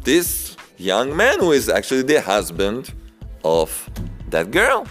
this 0.04 0.56
young 0.78 1.18
man 1.18 1.40
who 1.40 1.52
is 1.54 1.70
actually 1.70 2.04
the 2.04 2.22
husband 2.22 2.94
of 3.44 3.90
that 4.30 4.52
girl 4.52 4.86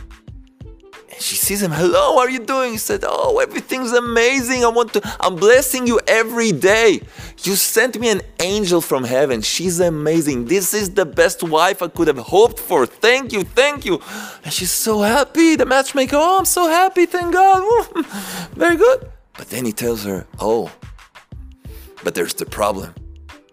she 1.19 1.37
sees 1.37 1.63
him. 1.63 1.71
Hello, 1.71 2.15
how 2.15 2.19
are 2.19 2.31
you 2.31 2.39
doing? 2.39 2.73
He 2.73 2.79
said, 2.79 3.05
Oh, 3.07 3.39
everything's 3.39 3.93
amazing. 3.93 4.65
I 4.65 4.69
want 4.69 4.93
to, 4.95 5.17
I'm 5.21 5.37
blessing 5.37 5.87
you 5.87 6.01
every 6.07 6.53
day. 6.53 7.01
You 7.43 7.55
sent 7.55 7.99
me 7.99 8.11
an 8.11 8.23
angel 8.41 8.81
from 8.81 9.05
heaven. 9.05 9.43
She's 9.43 9.81
amazing. 9.81 10.47
This 10.47 10.75
is 10.75 10.91
the 10.95 11.05
best 11.05 11.43
wife 11.43 11.83
I 11.83 11.89
could 11.89 12.09
have 12.09 12.19
hoped 12.19 12.59
for. 12.59 12.87
Thank 12.87 13.33
you, 13.33 13.43
thank 13.43 13.85
you. 13.85 14.01
And 14.45 14.53
she's 14.53 14.71
so 14.71 15.03
happy. 15.03 15.57
The 15.57 15.67
matchmaker, 15.67 16.17
Oh, 16.17 16.39
I'm 16.39 16.45
so 16.45 16.69
happy. 16.69 17.07
Thank 17.07 17.33
God. 17.33 17.87
Very 18.53 18.77
good. 18.77 19.11
But 19.37 19.51
then 19.51 19.65
he 19.65 19.73
tells 19.73 20.05
her, 20.05 20.27
Oh, 20.41 20.71
but 22.05 22.15
there's 22.15 22.35
the 22.35 22.47
problem. 22.47 22.95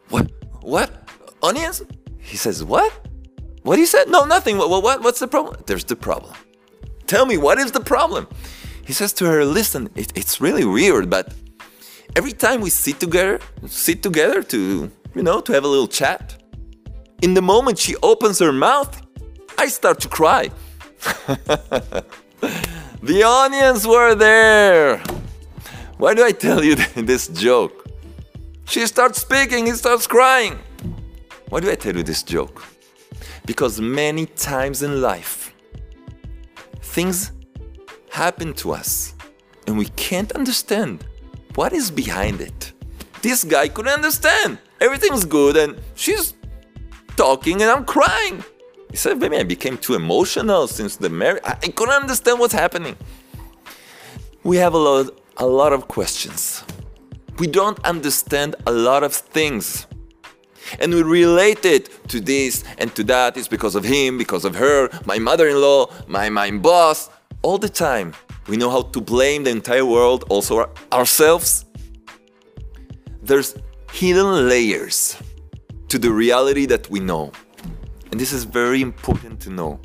What? 0.10 0.32
What? 0.62 1.10
Onions? 1.42 1.84
He 2.20 2.38
says, 2.38 2.64
What? 2.64 2.92
What 3.64 3.80
he 3.80 3.86
said? 3.88 4.10
No, 4.10 4.26
nothing. 4.26 4.58
What, 4.58 4.84
what, 4.84 5.02
what's 5.02 5.20
the 5.20 5.28
problem? 5.28 5.62
There's 5.66 5.84
the 5.84 5.96
problem. 5.96 6.34
Tell 7.08 7.26
me, 7.26 7.38
what 7.38 7.58
is 7.58 7.72
the 7.72 7.80
problem? 7.80 8.28
He 8.86 8.94
says 8.94 9.14
to 9.14 9.26
her, 9.26 9.46
Listen, 9.46 9.90
it, 9.96 10.12
it's 10.16 10.42
really 10.42 10.66
weird, 10.66 11.10
but 11.10 11.34
every 12.16 12.32
time 12.32 12.62
we 12.62 12.70
sit 12.70 13.00
together, 13.00 13.40
sit 13.68 14.02
together 14.02 14.42
to, 14.44 14.92
you 15.14 15.24
know, 15.24 15.42
to 15.42 15.54
have 15.54 15.64
a 15.64 15.68
little 15.68 15.88
chat, 15.88 16.42
in 17.22 17.34
the 17.34 17.42
moment 17.42 17.80
she 17.80 17.96
opens 18.04 18.40
her 18.40 18.52
mouth, 18.52 19.02
I 19.58 19.68
start 19.68 20.00
to 20.02 20.08
cry. 20.08 20.50
the 23.02 23.24
onions 23.24 23.88
were 23.88 24.16
there. 24.16 24.98
Why 25.98 26.14
do 26.14 26.26
I 26.26 26.32
tell 26.32 26.64
you 26.64 26.76
this 26.96 27.28
joke? 27.28 27.88
She 28.66 28.86
starts 28.88 29.22
speaking, 29.22 29.68
he 29.68 29.74
starts 29.74 30.08
crying. 30.08 30.60
Why 31.50 31.60
do 31.60 31.70
I 31.72 31.76
tell 31.76 31.96
you 31.96 32.04
this 32.04 32.24
joke? 32.24 32.64
Because 33.46 33.80
many 33.80 34.26
times 34.26 34.82
in 34.82 35.02
life, 35.02 35.45
things 36.96 37.34
happen 38.10 38.54
to 38.54 38.72
us 38.72 39.16
and 39.68 39.78
we 39.78 39.88
can't 39.98 40.32
understand 40.32 41.06
what 41.56 41.74
is 41.74 41.92
behind 41.92 42.40
it. 42.40 42.72
This 43.22 43.44
guy 43.44 43.68
couldn't 43.68 43.92
understand. 43.92 44.60
Everything's 44.80 45.26
good 45.26 45.58
and 45.58 45.78
she's 45.96 46.36
talking 47.18 47.62
and 47.62 47.70
I'm 47.70 47.84
crying. 47.84 48.46
He 48.92 48.96
said, 48.96 49.20
maybe 49.20 49.36
I 49.36 49.44
became 49.44 49.78
too 49.78 49.96
emotional 49.96 50.68
since 50.68 50.96
the 50.96 51.10
marriage. 51.10 51.44
I, 51.44 51.58
I 51.64 51.68
couldn't 51.68 52.02
understand 52.04 52.40
what's 52.40 52.54
happening. 52.54 52.96
We 54.46 54.56
have 54.58 54.74
a 54.74 54.78
lot, 54.78 55.20
a 55.36 55.46
lot 55.46 55.74
of 55.74 55.90
questions. 55.90 56.64
We 57.40 57.48
don't 57.48 57.84
understand 57.84 58.56
a 58.68 58.72
lot 58.72 59.04
of 59.04 59.14
things 59.14 59.86
and 60.80 60.94
we 60.94 61.04
relate 61.04 61.66
it 61.66 62.08
to 62.10 62.20
this 62.20 62.64
and 62.78 62.94
to 62.96 63.04
that. 63.06 63.38
It's 63.38 63.48
because 63.48 63.76
of 63.76 63.84
him, 63.84 64.18
because 64.18 64.46
of 64.46 64.56
her, 64.56 64.90
my 65.06 65.20
mother 65.20 65.48
in 65.48 65.62
law, 65.62 65.92
my, 66.08 66.30
my 66.30 66.52
boss. 66.52 67.10
All 67.42 67.58
the 67.58 67.70
time, 67.70 68.14
we 68.48 68.58
know 68.58 68.70
how 68.70 68.84
to 68.84 69.02
blame 69.02 69.44
the 69.44 69.52
entire 69.52 69.86
world, 69.86 70.26
also 70.30 70.70
ourselves. 70.92 71.66
There's 73.22 73.56
hidden 73.92 74.48
layers 74.50 75.18
to 75.90 75.98
the 75.98 76.12
reality 76.12 76.66
that 76.66 76.90
we 76.90 77.00
know. 77.00 77.32
And 78.12 78.20
this 78.20 78.32
is 78.32 78.44
very 78.44 78.82
important 78.82 79.40
to 79.42 79.50
know. 79.50 79.80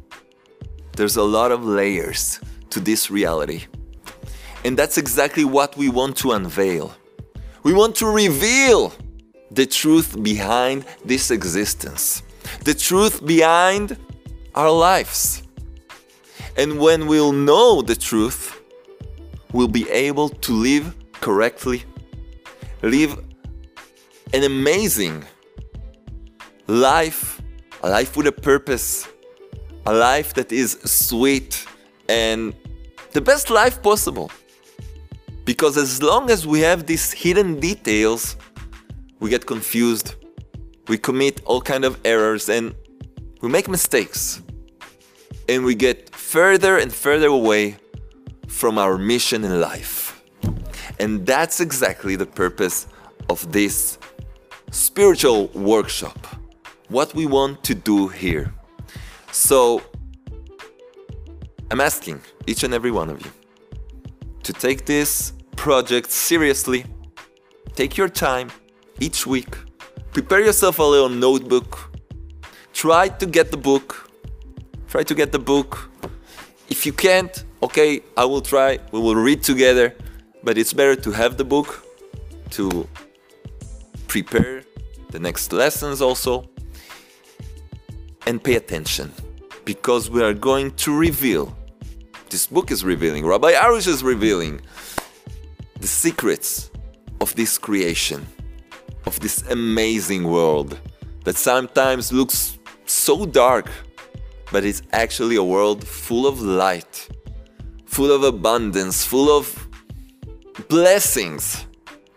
There's 0.97 1.17
a 1.17 1.23
lot 1.23 1.53
of 1.53 1.65
layers 1.65 2.41
to 2.71 2.81
this 2.81 3.11
reality. 3.11 3.65
And 4.65 4.79
that's 4.79 4.99
exactly 4.99 5.45
what 5.45 5.77
we 5.77 5.89
want 5.89 6.17
to 6.19 6.33
unveil. 6.33 6.95
We 7.63 7.73
want 7.73 7.97
to 7.97 8.07
reveal 8.07 8.93
the 9.51 9.67
truth 9.67 10.23
behind 10.23 10.85
this 11.05 11.31
existence, 11.31 12.23
the 12.65 12.75
truth 12.75 13.25
behind 13.27 13.97
our 14.55 14.71
lives. 14.71 15.43
And 16.57 16.79
when 16.79 17.07
we'll 17.07 17.33
know 17.33 17.83
the 17.83 17.97
truth, 17.97 18.61
we'll 19.53 19.69
be 19.69 19.89
able 19.91 20.29
to 20.29 20.53
live 20.53 20.95
correctly, 21.15 21.85
live 22.83 23.19
an 24.33 24.45
amazing 24.45 25.25
life, 26.67 27.41
a 27.83 27.91
life 27.91 28.17
with 28.17 28.27
a 28.27 28.33
purpose, 28.33 29.09
a 29.87 29.93
life 29.93 30.35
that 30.35 30.53
is 30.53 30.79
sweet 30.85 31.67
and 32.09 32.55
the 33.13 33.21
best 33.21 33.51
life 33.51 33.83
possible. 33.83 34.31
Because 35.45 35.77
as 35.77 36.03
long 36.03 36.31
as 36.31 36.47
we 36.47 36.61
have 36.61 36.87
these 36.87 37.13
hidden 37.13 37.59
details, 37.59 38.37
we 39.21 39.29
get 39.31 39.47
confused, 39.47 40.15
we 40.89 40.99
commit 40.99 41.43
all 41.45 41.61
kind 41.61 41.85
of 41.85 42.01
errors 42.05 42.49
and 42.49 42.75
we 43.43 43.49
make 43.49 43.69
mistakes. 43.69 44.43
And 45.49 45.65
we 45.65 45.75
get 45.75 46.15
further 46.15 46.79
and 46.79 46.93
further 46.93 47.29
away 47.29 47.77
from 48.49 48.79
our 48.79 48.97
mission 48.99 49.45
in 49.45 49.61
life. 49.61 50.23
And 50.99 51.27
that's 51.27 51.61
exactly 51.61 52.17
the 52.17 52.27
purpose 52.27 52.87
of 53.29 53.53
this 53.53 53.99
spiritual 54.71 55.49
workshop. 55.49 56.27
What 56.89 57.15
we 57.15 57.27
want 57.27 57.63
to 57.65 57.75
do 57.75 58.09
here. 58.09 58.53
So, 59.33 59.83
I'm 61.71 61.81
asking 61.81 62.21
each 62.47 62.65
and 62.65 62.75
every 62.75 62.91
one 62.91 63.09
of 63.09 63.25
you 63.25 63.31
to 64.43 64.53
take 64.53 64.87
this 64.87 65.33
project 65.57 66.11
seriously. 66.11 66.85
Take 67.75 67.97
your 67.97 68.09
time 68.09 68.51
each 69.01 69.27
week 69.27 69.57
prepare 70.13 70.41
yourself 70.41 70.79
a 70.79 70.83
little 70.83 71.09
notebook. 71.09 71.93
Try 72.73 73.09
to 73.09 73.27
get 73.27 73.51
the 73.51 73.57
book. 73.57 74.11
Try 74.89 75.03
to 75.03 75.15
get 75.15 75.33
the 75.33 75.39
book. 75.39 75.91
If 76.69 76.87
you 76.87 76.93
can't, 76.93 77.45
okay, 77.63 78.01
I 78.17 78.25
will 78.25 78.41
try. 78.41 78.79
We 78.93 79.01
will 79.01 79.15
read 79.15 79.43
together. 79.43 79.95
But 80.43 80.57
it's 80.59 80.73
better 80.73 80.97
to 80.97 81.11
have 81.13 81.37
the 81.37 81.45
book 81.45 81.85
to 82.51 82.89
prepare 84.09 84.65
the 85.11 85.19
next 85.19 85.53
lessons 85.53 86.01
also 86.01 86.49
and 88.27 88.43
pay 88.43 88.57
attention 88.57 89.13
because 89.65 90.11
we 90.11 90.23
are 90.23 90.35
going 90.35 90.73
to 90.73 90.97
reveal 90.97 91.57
this 92.29 92.47
book 92.47 92.71
is 92.71 92.85
revealing 92.85 93.27
rabbi 93.27 93.53
arush 93.53 93.89
is 93.89 94.03
revealing 94.03 94.61
the 95.81 95.87
secrets 95.87 96.71
of 97.21 97.35
this 97.35 97.59
creation 97.59 98.25
of 99.07 99.19
this 99.21 99.43
amazing 99.51 100.25
world 100.25 100.79
that 101.25 101.37
sometimes 101.37 102.13
looks 102.13 102.59
so 102.87 103.27
dark 103.27 103.71
but 104.53 104.65
it's 104.65 104.83
actually 104.93 105.37
a 105.37 105.45
world 105.45 105.87
full 105.87 106.27
of 106.27 106.41
light 106.41 107.09
full 107.87 108.13
of 108.13 108.25
abundance 108.25 109.05
full 109.05 109.31
of 109.37 109.69
blessings 110.69 111.67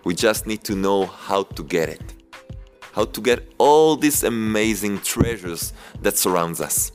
we 0.04 0.14
just 0.14 0.48
need 0.48 0.64
to 0.64 0.76
know 0.76 1.06
how 1.06 1.44
to 1.44 1.64
get 1.64 1.90
it 1.90 2.14
how 2.94 3.06
to 3.06 3.22
get 3.22 3.52
all 3.58 3.96
these 3.96 4.24
amazing 4.24 5.00
treasures 5.00 5.74
that 6.02 6.18
surrounds 6.18 6.62
us. 6.62 6.92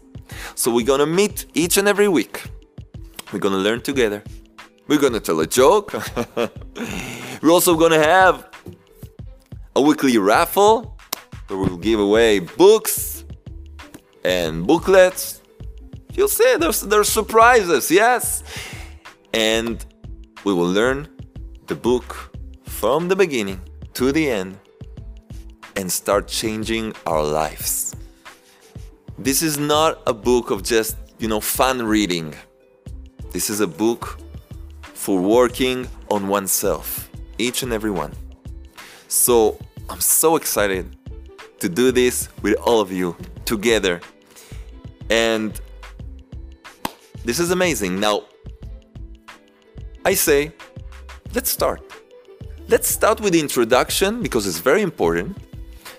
So 0.55 0.73
we're 0.73 0.87
gonna 0.87 1.07
meet 1.07 1.47
each 1.55 1.77
and 1.77 1.89
every 1.89 2.09
week. 2.09 2.43
We're 3.33 3.41
gonna 3.41 3.59
learn 3.59 3.83
together. 3.83 4.23
We're 4.87 5.01
gonna 5.01 5.21
tell 5.21 5.41
a 5.41 5.47
joke. 5.47 5.93
we're 7.43 7.51
also 7.51 7.77
gonna 7.77 8.03
have 8.03 8.49
a 9.79 9.81
weekly 9.81 10.19
raffle 10.19 10.99
where 11.47 11.57
we'll 11.61 11.77
give 11.77 12.01
away 12.01 12.41
books 12.41 13.25
and 14.25 14.67
booklets. 14.67 15.41
You'll 16.15 16.35
see 16.41 16.57
there's 16.59 16.81
there's 16.81 17.09
surprises, 17.09 17.89
yes. 17.89 18.43
And 19.33 19.77
we 20.43 20.53
will 20.53 20.73
learn 20.81 21.07
the 21.69 21.77
book 21.77 22.09
from 22.65 23.07
the 23.07 23.15
beginning 23.15 23.61
to 23.95 24.11
the 24.11 24.29
end 24.29 24.59
and 25.77 25.87
start 25.93 26.27
changing 26.27 26.93
our 27.07 27.23
lives. 27.23 27.95
This 29.17 29.43
is 29.43 29.59
not 29.59 30.03
a 30.09 30.13
book 30.13 30.51
of 30.51 30.65
just, 30.65 30.97
you 31.21 31.29
know, 31.29 31.41
fun 31.41 31.77
reading. 31.83 32.35
This 33.31 33.49
is 33.49 33.61
a 33.61 33.71
book 33.85 34.19
for 34.83 35.21
working 35.21 35.87
on 36.11 36.27
oneself, 36.27 37.09
each 37.39 37.63
and 37.63 37.73
every 37.73 37.93
one. 37.93 38.13
So 39.07 39.57
I'm 39.91 40.01
so 40.01 40.37
excited 40.37 40.97
to 41.61 41.69
do 41.69 41.91
this 41.93 42.29
with 42.43 42.57
all 42.57 42.81
of 42.81 42.93
you 42.93 43.17
together. 43.45 44.01
And 45.11 45.59
this 47.25 47.39
is 47.39 47.51
amazing. 47.51 47.99
Now, 47.99 48.25
I 50.05 50.15
say, 50.15 50.53
let's 51.35 51.51
start. 51.51 51.81
Let's 52.69 52.89
start 52.89 53.21
with 53.21 53.33
the 53.33 53.41
introduction 53.41 54.23
because 54.23 54.47
it's 54.47 54.59
very 54.59 54.83
important. 54.83 55.37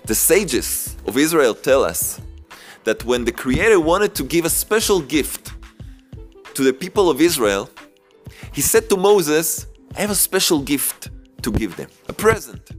The 0.04 0.14
sages 0.14 0.96
of 1.06 1.16
Israel 1.16 1.54
tell 1.54 1.84
us 1.84 2.20
that 2.84 3.04
when 3.04 3.24
the 3.24 3.32
Creator 3.32 3.80
wanted 3.80 4.14
to 4.14 4.24
give 4.24 4.44
a 4.44 4.50
special 4.50 5.00
gift 5.00 5.52
to 6.54 6.62
the 6.62 6.72
people 6.72 7.10
of 7.10 7.20
Israel, 7.20 7.68
he 8.52 8.60
said 8.60 8.88
to 8.90 8.96
Moses, 8.96 9.66
I 9.96 10.00
have 10.00 10.10
a 10.10 10.14
special 10.14 10.60
gift 10.60 11.10
to 11.42 11.50
give 11.50 11.76
them, 11.76 11.88
a 12.08 12.12
present. 12.12 12.70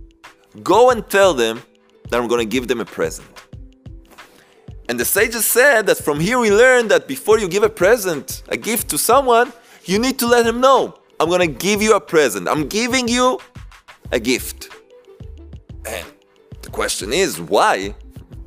Go 0.63 0.89
and 0.91 1.07
tell 1.09 1.33
them 1.33 1.61
that 2.09 2.19
I'm 2.19 2.27
going 2.27 2.39
to 2.39 2.51
give 2.51 2.67
them 2.67 2.81
a 2.81 2.85
present. 2.85 3.27
And 4.89 4.99
the 4.99 5.05
sages 5.05 5.45
said 5.45 5.85
that 5.87 5.97
from 5.97 6.19
here 6.19 6.37
we 6.37 6.51
learn 6.51 6.89
that 6.89 7.07
before 7.07 7.39
you 7.39 7.47
give 7.47 7.63
a 7.63 7.69
present, 7.69 8.43
a 8.49 8.57
gift 8.57 8.89
to 8.89 8.97
someone, 8.97 9.53
you 9.85 9.97
need 9.97 10.19
to 10.19 10.27
let 10.27 10.45
him 10.45 10.59
know, 10.59 10.99
I'm 11.19 11.29
going 11.29 11.39
to 11.39 11.47
give 11.47 11.81
you 11.81 11.95
a 11.95 12.01
present. 12.01 12.47
I'm 12.47 12.67
giving 12.67 13.07
you 13.07 13.39
a 14.11 14.19
gift. 14.19 14.69
And 15.85 16.05
the 16.61 16.69
question 16.69 17.13
is 17.13 17.39
why? 17.39 17.95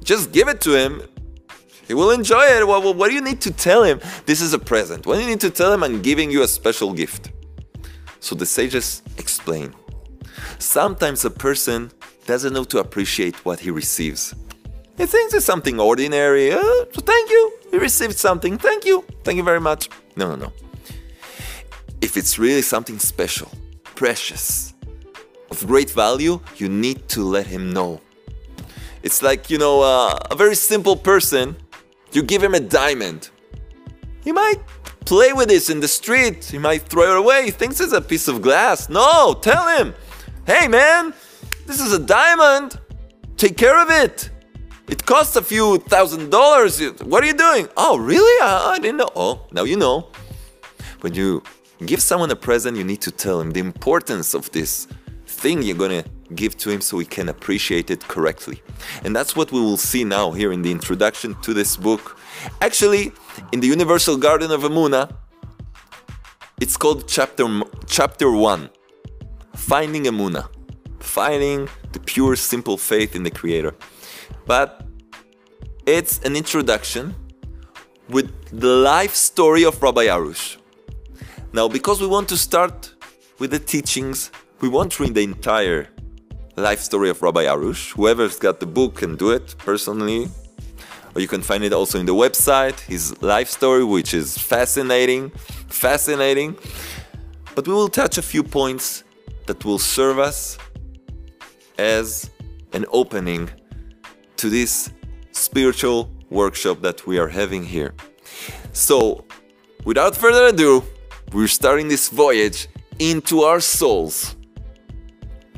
Just 0.02 0.32
give 0.32 0.48
it 0.48 0.60
to 0.62 0.74
him. 0.78 1.02
He 1.86 1.94
will 1.94 2.10
enjoy 2.10 2.42
it. 2.42 2.66
What, 2.66 2.96
what, 2.96 3.08
do 3.08 3.14
you 3.14 3.20
need 3.20 3.40
to 3.42 3.50
tell 3.50 3.82
him? 3.82 4.00
This 4.26 4.40
is 4.40 4.52
a 4.52 4.58
present. 4.58 5.06
What 5.06 5.16
do 5.16 5.22
you 5.22 5.28
need 5.28 5.40
to 5.40 5.50
tell 5.50 5.72
him? 5.72 5.82
I'm 5.82 6.02
giving 6.02 6.30
you 6.30 6.42
a 6.42 6.48
special 6.48 6.92
gift. 6.92 7.30
So 8.20 8.34
the 8.34 8.46
sages 8.46 9.02
explain. 9.18 9.74
Sometimes 10.58 11.24
a 11.24 11.30
person 11.30 11.90
doesn't 12.26 12.52
know 12.52 12.64
to 12.64 12.78
appreciate 12.78 13.44
what 13.44 13.60
he 13.60 13.70
receives. 13.70 14.34
He 14.96 15.06
thinks 15.06 15.34
it's 15.34 15.44
something 15.44 15.80
ordinary. 15.80 16.52
Uh, 16.52 16.60
so 16.92 17.00
thank 17.00 17.30
you. 17.30 17.52
He 17.70 17.78
received 17.78 18.16
something. 18.16 18.58
Thank 18.58 18.84
you. 18.84 19.04
Thank 19.24 19.36
you 19.36 19.42
very 19.42 19.60
much. 19.60 19.88
No, 20.16 20.28
no, 20.28 20.36
no. 20.36 20.52
If 22.00 22.16
it's 22.16 22.38
really 22.38 22.62
something 22.62 22.98
special, 22.98 23.50
precious, 23.84 24.74
of 25.50 25.66
great 25.66 25.90
value, 25.90 26.40
you 26.56 26.68
need 26.68 27.08
to 27.08 27.22
let 27.22 27.46
him 27.46 27.72
know. 27.72 28.00
It's 29.02 29.22
like, 29.22 29.50
you 29.50 29.58
know, 29.58 29.82
uh, 29.82 30.18
a 30.30 30.36
very 30.36 30.54
simple 30.54 30.96
person, 30.96 31.56
you 32.12 32.22
give 32.22 32.42
him 32.42 32.54
a 32.54 32.60
diamond. 32.60 33.30
He 34.22 34.32
might 34.32 34.60
play 35.04 35.32
with 35.32 35.48
this 35.48 35.68
in 35.68 35.80
the 35.80 35.88
street, 35.88 36.44
he 36.44 36.58
might 36.58 36.82
throw 36.88 37.12
it 37.12 37.18
away, 37.18 37.44
he 37.44 37.50
thinks 37.50 37.80
it's 37.80 37.92
a 37.92 38.00
piece 38.00 38.28
of 38.28 38.40
glass. 38.40 38.88
No, 38.88 39.34
tell 39.34 39.68
him, 39.76 39.94
hey 40.46 40.66
man, 40.68 41.12
this 41.66 41.80
is 41.80 41.92
a 41.92 41.98
diamond, 41.98 42.78
take 43.36 43.56
care 43.56 43.80
of 43.82 43.90
it. 43.90 44.30
It 44.88 45.04
costs 45.06 45.36
a 45.36 45.42
few 45.42 45.78
thousand 45.78 46.30
dollars. 46.30 46.80
What 47.02 47.22
are 47.22 47.26
you 47.26 47.34
doing? 47.34 47.68
Oh, 47.76 47.96
really? 47.96 48.42
I, 48.42 48.74
I 48.74 48.78
didn't 48.78 48.98
know. 48.98 49.10
Oh, 49.16 49.46
now 49.52 49.64
you 49.64 49.76
know. 49.76 50.08
When 51.00 51.14
you 51.14 51.42
give 51.86 52.00
someone 52.02 52.30
a 52.30 52.36
present, 52.36 52.76
you 52.76 52.84
need 52.84 53.00
to 53.02 53.10
tell 53.10 53.40
him 53.40 53.52
the 53.52 53.60
importance 53.60 54.34
of 54.34 54.50
this 54.52 54.86
thing 55.26 55.62
you're 55.62 55.76
gonna 55.76 56.04
give 56.34 56.56
to 56.58 56.70
him 56.70 56.80
so 56.80 56.98
he 56.98 57.06
can 57.06 57.28
appreciate 57.28 57.90
it 57.90 58.06
correctly. 58.08 58.62
And 59.04 59.14
that's 59.14 59.34
what 59.36 59.52
we 59.52 59.60
will 59.60 59.76
see 59.76 60.04
now 60.04 60.32
here 60.32 60.52
in 60.52 60.62
the 60.62 60.70
introduction 60.70 61.34
to 61.42 61.54
this 61.54 61.76
book. 61.76 62.18
Actually, 62.60 63.12
in 63.52 63.60
the 63.60 63.66
Universal 63.66 64.18
Garden 64.18 64.50
of 64.50 64.62
Emuna, 64.62 65.14
it's 66.60 66.76
called 66.76 67.08
chapter 67.08 67.46
chapter 67.86 68.30
1. 68.30 68.70
Finding 69.54 70.04
Emunah. 70.04 70.48
Finding 71.04 71.68
the 71.92 72.00
pure 72.00 72.34
simple 72.34 72.76
faith 72.76 73.14
in 73.14 73.22
the 73.22 73.30
creator. 73.30 73.74
But 74.46 74.84
it's 75.86 76.18
an 76.20 76.34
introduction 76.34 77.14
with 78.08 78.32
the 78.50 78.68
life 78.68 79.14
story 79.14 79.64
of 79.64 79.80
Rabbi 79.82 80.06
Arush. 80.06 80.56
Now, 81.52 81.68
because 81.68 82.00
we 82.00 82.06
want 82.06 82.28
to 82.30 82.36
start 82.36 82.94
with 83.38 83.50
the 83.50 83.58
teachings, 83.58 84.30
we 84.60 84.68
won't 84.68 84.98
read 84.98 85.14
the 85.14 85.22
entire 85.22 85.88
life 86.56 86.80
story 86.80 87.10
of 87.10 87.22
Rabbi 87.22 87.44
Arush. 87.44 87.92
Whoever's 87.92 88.38
got 88.38 88.60
the 88.60 88.66
book 88.66 88.96
can 88.96 89.14
do 89.16 89.30
it 89.30 89.54
personally. 89.58 90.28
Or 91.14 91.20
you 91.20 91.28
can 91.28 91.42
find 91.42 91.62
it 91.62 91.72
also 91.72 92.00
in 92.00 92.06
the 92.06 92.14
website, 92.14 92.80
his 92.80 93.22
life 93.22 93.48
story, 93.48 93.84
which 93.84 94.14
is 94.14 94.36
fascinating, 94.36 95.30
fascinating. 95.68 96.56
But 97.54 97.68
we 97.68 97.74
will 97.74 97.88
touch 97.88 98.18
a 98.18 98.22
few 98.22 98.42
points 98.42 99.04
that 99.46 99.64
will 99.64 99.78
serve 99.78 100.18
us 100.18 100.58
as 101.78 102.30
an 102.72 102.84
opening 102.90 103.50
to 104.36 104.48
this 104.48 104.92
spiritual 105.32 106.10
workshop 106.30 106.80
that 106.82 107.06
we 107.06 107.18
are 107.18 107.28
having 107.28 107.64
here. 107.64 107.94
So, 108.72 109.24
without 109.84 110.16
further 110.16 110.46
ado, 110.46 110.82
we're 111.32 111.48
starting 111.48 111.88
this 111.88 112.08
voyage 112.08 112.68
into 112.98 113.40
our 113.42 113.60
souls 113.60 114.36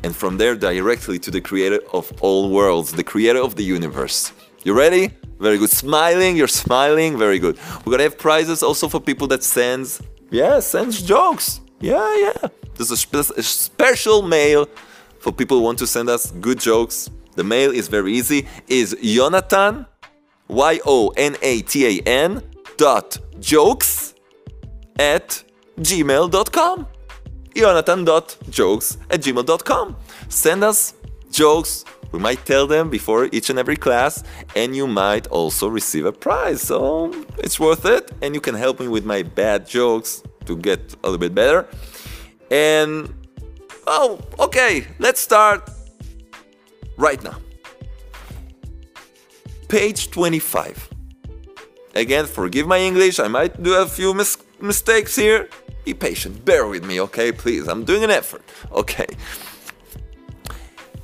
and 0.02 0.14
from 0.14 0.38
there 0.38 0.54
directly 0.54 1.18
to 1.18 1.30
the 1.30 1.40
creator 1.40 1.80
of 1.92 2.12
all 2.20 2.50
worlds, 2.50 2.92
the 2.92 3.04
creator 3.04 3.40
of 3.40 3.56
the 3.56 3.64
universe. 3.64 4.32
You 4.62 4.72
ready? 4.74 5.10
Very 5.40 5.58
good. 5.58 5.70
Smiling, 5.70 6.36
you're 6.36 6.48
smiling. 6.48 7.18
Very 7.18 7.38
good. 7.38 7.58
We're 7.84 7.92
gonna 7.92 8.04
have 8.04 8.18
prizes 8.18 8.62
also 8.62 8.88
for 8.88 9.00
people 9.00 9.26
that 9.28 9.42
sends, 9.42 10.00
yeah, 10.30 10.60
sends 10.60 11.02
jokes. 11.02 11.60
Yeah, 11.80 12.16
yeah. 12.18 12.48
There's 12.74 12.90
a, 12.90 12.96
spe- 12.96 13.36
a 13.36 13.42
special 13.42 14.22
mail 14.22 14.68
for 15.26 15.32
people 15.32 15.56
who 15.56 15.64
want 15.64 15.76
to 15.76 15.88
send 15.88 16.08
us 16.08 16.30
good 16.40 16.60
jokes. 16.60 17.10
The 17.34 17.42
mail 17.42 17.72
is 17.72 17.88
very 17.88 18.12
easy. 18.12 18.46
Is 18.68 18.94
Yonatan, 18.94 19.84
Y 20.46 20.78
O 20.86 21.12
N 21.16 21.34
A 21.42 21.62
T 21.62 21.84
A 21.84 22.00
N 22.06 22.42
dot 22.76 23.18
jokes 23.40 24.14
at 25.00 25.42
gmail.com 25.80 26.86
Yonatan 27.54 28.06
dot 28.06 28.36
jokes 28.50 28.98
at 29.10 29.20
gmail.com. 29.20 29.96
Send 30.28 30.62
us 30.62 30.94
jokes. 31.32 31.84
We 32.12 32.20
might 32.20 32.46
tell 32.46 32.68
them 32.68 32.88
before 32.88 33.28
each 33.32 33.50
and 33.50 33.58
every 33.58 33.76
class, 33.76 34.22
and 34.54 34.76
you 34.76 34.86
might 34.86 35.26
also 35.26 35.66
receive 35.66 36.06
a 36.06 36.12
prize. 36.12 36.62
So 36.62 37.12
it's 37.38 37.58
worth 37.58 37.84
it, 37.84 38.12
and 38.22 38.32
you 38.32 38.40
can 38.40 38.54
help 38.54 38.78
me 38.78 38.86
with 38.86 39.04
my 39.04 39.24
bad 39.24 39.66
jokes 39.66 40.22
to 40.44 40.56
get 40.56 40.94
a 41.02 41.10
little 41.10 41.18
bit 41.18 41.34
better. 41.34 41.66
And 42.48 43.25
oh, 43.86 44.20
okay, 44.38 44.86
let's 44.98 45.20
start 45.20 45.70
right 46.96 47.22
now. 47.22 47.38
Page 49.68 50.10
25. 50.10 50.90
Again, 51.94 52.26
forgive 52.26 52.66
my 52.66 52.78
English, 52.78 53.18
I 53.18 53.28
might 53.28 53.62
do 53.62 53.74
a 53.74 53.86
few 53.86 54.12
mis- 54.12 54.38
mistakes 54.60 55.16
here. 55.16 55.48
Be 55.84 55.94
patient, 55.94 56.44
bear 56.44 56.66
with 56.66 56.84
me, 56.84 57.00
okay? 57.00 57.32
Please, 57.32 57.68
I'm 57.68 57.84
doing 57.84 58.04
an 58.04 58.10
effort, 58.10 58.42
okay? 58.72 59.06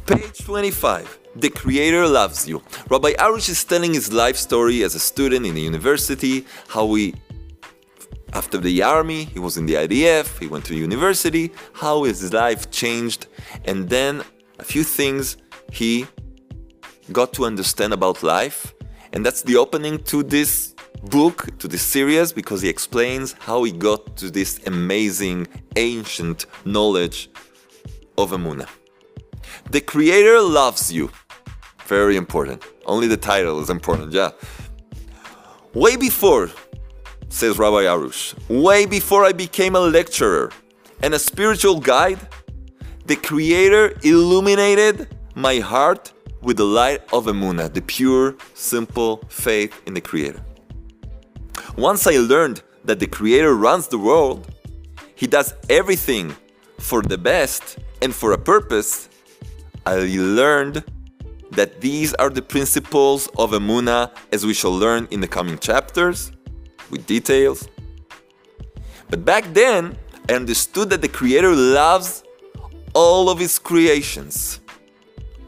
Page 0.07 0.45
25. 0.45 1.19
The 1.37 1.49
Creator 1.49 2.07
loves 2.09 2.47
you. 2.47 2.63
Rabbi 2.91 3.13
Arush 3.15 3.49
is 3.49 3.65
telling 3.65 3.95
his 3.95 4.13
life 4.13 4.37
story 4.37 4.83
as 4.83 4.95
a 4.95 4.99
student 4.99 5.47
in 5.47 5.55
the 5.55 5.63
university, 5.63 6.45
how 6.69 6.93
he, 6.95 7.15
after 8.33 8.59
the 8.59 8.83
army, 8.83 9.25
he 9.25 9.39
was 9.39 9.57
in 9.57 9.67
the 9.67 9.75
IDF, 9.75 10.39
he 10.39 10.47
went 10.47 10.65
to 10.67 10.75
university, 10.75 11.53
how 11.75 12.05
his 12.05 12.33
life 12.33 12.71
changed, 12.71 13.27
and 13.65 13.89
then 13.89 14.23
a 14.59 14.65
few 14.65 14.85
things 14.85 15.37
he 15.71 16.07
got 17.13 17.33
to 17.35 17.45
understand 17.45 17.93
about 17.93 18.23
life. 18.23 18.75
And 19.13 19.25
that's 19.27 19.43
the 19.43 19.57
opening 19.57 19.99
to 20.05 20.23
this 20.23 20.75
book, 21.03 21.59
to 21.59 21.69
this 21.69 21.83
series, 21.83 22.33
because 22.33 22.63
he 22.63 22.69
explains 22.69 23.35
how 23.35 23.65
he 23.65 23.73
got 23.73 24.17
to 24.17 24.31
this 24.31 24.61
amazing 24.67 25.47
ancient 25.77 26.47
knowledge 26.65 27.29
of 28.17 28.31
Emunah. 28.31 28.69
The 29.71 29.81
Creator 29.81 30.41
loves 30.41 30.91
you. 30.93 31.11
Very 31.87 32.17
important. 32.17 32.65
Only 32.87 33.07
the 33.07 33.17
title 33.17 33.61
is 33.61 33.69
important, 33.69 34.13
yeah. 34.13 34.31
Way 35.75 35.97
before, 35.97 36.51
says 37.33 37.59
Rabbi 37.59 37.85
Arush, 37.85 38.35
way 38.49 38.85
before 38.85 39.25
I 39.25 39.33
became 39.33 39.75
a 39.75 39.81
lecturer 39.81 40.53
and 41.03 41.15
a 41.15 41.19
spiritual 41.19 41.81
guide, 41.81 42.19
the 43.07 43.17
Creator 43.17 43.97
illuminated 44.03 45.17
my 45.35 45.59
heart 45.59 46.13
with 46.43 46.59
the 46.59 46.65
light 46.65 47.01
of 47.11 47.25
Emunah, 47.25 47.73
the 47.73 47.81
pure, 47.81 48.37
simple 48.53 49.25
faith 49.29 49.81
in 49.87 49.95
the 49.95 50.01
Creator. 50.01 50.45
Once 51.77 52.07
I 52.07 52.19
learned 52.19 52.63
that 52.85 53.01
the 53.01 53.07
Creator 53.07 53.55
runs 53.55 53.89
the 53.89 53.99
world, 53.99 54.55
He 55.15 55.27
does 55.27 55.55
everything 55.71 56.37
for 56.79 57.01
the 57.01 57.17
best 57.17 57.79
and 58.03 58.15
for 58.15 58.33
a 58.33 58.39
purpose, 58.39 59.09
I 59.87 59.97
learned 59.97 60.85
that 61.53 61.81
these 61.81 62.13
are 62.15 62.29
the 62.29 62.43
principles 62.43 63.27
of 63.39 63.53
Emunah 63.53 64.11
as 64.33 64.45
we 64.45 64.53
shall 64.53 64.73
learn 64.73 65.09
in 65.11 65.21
the 65.23 65.29
coming 65.29 65.59
chapters 65.59 66.31
with 66.93 67.07
details. 67.07 67.67
But 69.11 69.25
back 69.25 69.53
then, 69.53 69.97
I 70.29 70.35
understood 70.35 70.91
that 70.91 71.03
the 71.03 71.09
Creator 71.09 71.57
loves 71.57 72.23
all 72.95 73.29
of 73.29 73.41
His 73.41 73.59
creations, 73.59 74.61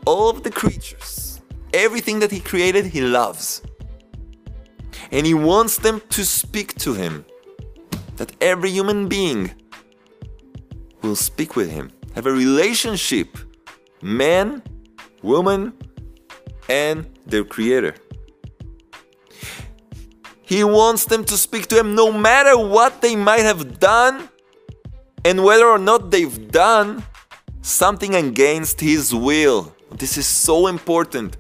all 0.07 0.29
of 0.29 0.43
the 0.43 0.51
creatures, 0.51 1.41
everything 1.73 2.19
that 2.19 2.33
He 2.33 2.41
created, 2.41 2.87
He 2.87 3.01
loves. 3.01 3.63
And 5.13 5.25
He 5.25 5.35
wants 5.35 5.77
them 5.77 6.03
to 6.11 6.25
speak 6.25 6.75
to 6.79 6.95
Him, 6.95 7.25
that 8.17 8.33
every 8.41 8.71
human 8.71 9.09
being 9.09 9.53
will 11.03 11.17
speak 11.17 11.55
with 11.55 11.71
Him, 11.71 11.93
have 12.15 12.27
a 12.27 12.33
relationship, 12.33 13.39
man, 14.03 14.63
woman, 15.23 15.73
and 16.69 17.07
their 17.27 17.45
Creator. 17.45 17.95
He 20.55 20.63
wants 20.63 21.05
them 21.07 21.25
to 21.25 21.37
speak 21.37 21.67
to 21.71 21.77
Him 21.81 21.97
no 21.97 22.13
matter 22.13 22.57
what 22.57 23.03
they 23.03 23.17
might 23.17 23.41
have 23.41 23.81
done 23.81 24.29
and 25.25 25.43
whether 25.43 25.67
or 25.67 25.81
not 25.81 26.13
they've 26.13 26.51
done 26.53 27.03
something 27.63 28.15
against 28.15 28.81
His 28.81 29.13
will. 29.13 29.75
This 29.99 30.17
is 30.17 30.29
so 30.29 30.69
important. 30.69 31.39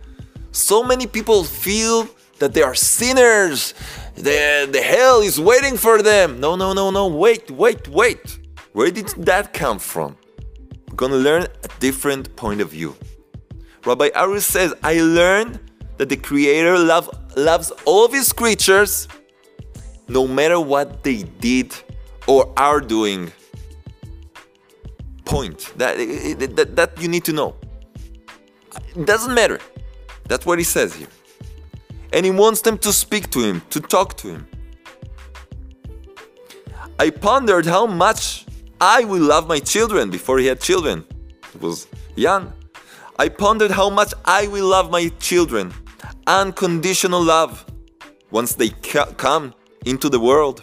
So 0.50 0.82
many 0.82 1.06
people 1.06 1.44
feel 1.44 2.08
that 2.40 2.54
they 2.54 2.62
are 2.62 2.74
sinners, 2.74 3.74
the, 4.16 4.68
the 4.72 4.82
hell 4.82 5.20
is 5.20 5.40
waiting 5.40 5.76
for 5.76 6.02
them. 6.02 6.40
No, 6.40 6.56
no, 6.56 6.72
no, 6.72 6.90
no, 6.90 7.06
wait, 7.06 7.50
wait, 7.52 7.86
wait. 7.86 8.40
Where 8.72 8.90
did 8.90 9.08
that 9.30 9.52
come 9.52 9.78
from? 9.78 10.16
We're 10.88 10.96
gonna 10.96 11.22
learn 11.28 11.42
a 11.42 11.68
different 11.78 12.34
point 12.34 12.60
of 12.60 12.70
view. 12.70 12.96
Rabbi 13.84 14.08
Arush 14.08 14.42
says, 14.42 14.74
I 14.82 15.00
learned 15.00 15.60
that 15.98 16.08
the 16.08 16.16
Creator 16.16 16.78
love, 16.78 17.08
loves 17.36 17.72
all 17.84 18.04
of 18.04 18.12
His 18.12 18.32
creatures 18.32 19.08
no 20.08 20.26
matter 20.26 20.60
what 20.60 21.02
they 21.02 21.22
did 21.22 21.74
or 22.26 22.52
are 22.56 22.80
doing. 22.80 23.32
Point. 25.24 25.72
That, 25.78 25.96
that, 26.56 26.76
that 26.76 27.00
you 27.00 27.08
need 27.08 27.24
to 27.24 27.32
know. 27.32 27.56
It 28.94 29.06
doesn't 29.06 29.34
matter. 29.34 29.58
That's 30.28 30.46
what 30.46 30.58
he 30.58 30.64
says 30.64 30.94
here. 30.94 31.08
And 32.12 32.24
he 32.24 32.30
wants 32.30 32.60
them 32.60 32.78
to 32.78 32.92
speak 32.92 33.30
to 33.30 33.40
him, 33.40 33.62
to 33.70 33.80
talk 33.80 34.16
to 34.18 34.28
him. 34.28 34.46
I 36.98 37.10
pondered 37.10 37.66
how 37.66 37.86
much 37.86 38.46
I 38.80 39.04
will 39.04 39.22
love 39.22 39.48
my 39.48 39.58
children 39.58 40.10
before 40.10 40.38
he 40.38 40.46
had 40.46 40.60
children. 40.60 41.04
He 41.52 41.58
was 41.58 41.88
young. 42.14 42.52
I 43.18 43.28
pondered 43.28 43.70
how 43.70 43.90
much 43.90 44.12
I 44.24 44.46
will 44.46 44.66
love 44.66 44.90
my 44.90 45.08
children. 45.18 45.72
Unconditional 46.26 47.22
love 47.22 47.66
once 48.30 48.54
they 48.54 48.70
ca- 48.70 49.12
come 49.16 49.54
into 49.84 50.08
the 50.08 50.18
world. 50.18 50.62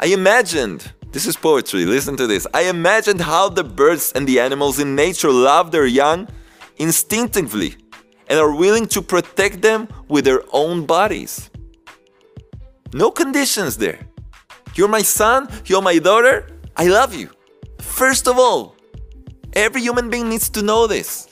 I 0.00 0.06
imagined, 0.06 0.92
this 1.10 1.26
is 1.26 1.36
poetry, 1.36 1.84
listen 1.84 2.16
to 2.16 2.26
this. 2.26 2.46
I 2.54 2.62
imagined 2.62 3.20
how 3.20 3.50
the 3.50 3.62
birds 3.62 4.12
and 4.14 4.26
the 4.26 4.40
animals 4.40 4.78
in 4.78 4.94
nature 4.94 5.30
love 5.30 5.70
their 5.70 5.86
young 5.86 6.28
instinctively 6.78 7.76
and 8.28 8.38
are 8.38 8.54
willing 8.54 8.86
to 8.86 9.02
protect 9.02 9.60
them 9.60 9.86
with 10.08 10.24
their 10.24 10.42
own 10.52 10.86
bodies. 10.86 11.50
No 12.94 13.10
conditions 13.10 13.76
there. 13.76 14.00
You're 14.74 14.88
my 14.88 15.02
son, 15.02 15.48
you're 15.66 15.82
my 15.82 15.98
daughter, 15.98 16.48
I 16.74 16.88
love 16.88 17.14
you. 17.14 17.28
First 17.80 18.26
of 18.26 18.38
all, 18.38 18.76
every 19.52 19.82
human 19.82 20.08
being 20.08 20.30
needs 20.30 20.48
to 20.50 20.62
know 20.62 20.86
this. 20.86 21.28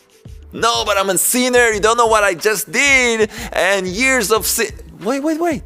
No, 0.52 0.84
but 0.84 0.98
I'm 0.98 1.10
a 1.10 1.18
sinner, 1.18 1.70
you 1.70 1.80
don't 1.80 1.96
know 1.96 2.06
what 2.06 2.24
I 2.24 2.34
just 2.34 2.72
did, 2.72 3.30
and 3.52 3.86
years 3.86 4.32
of 4.32 4.46
sin. 4.46 4.70
Wait, 5.00 5.22
wait, 5.22 5.40
wait. 5.40 5.62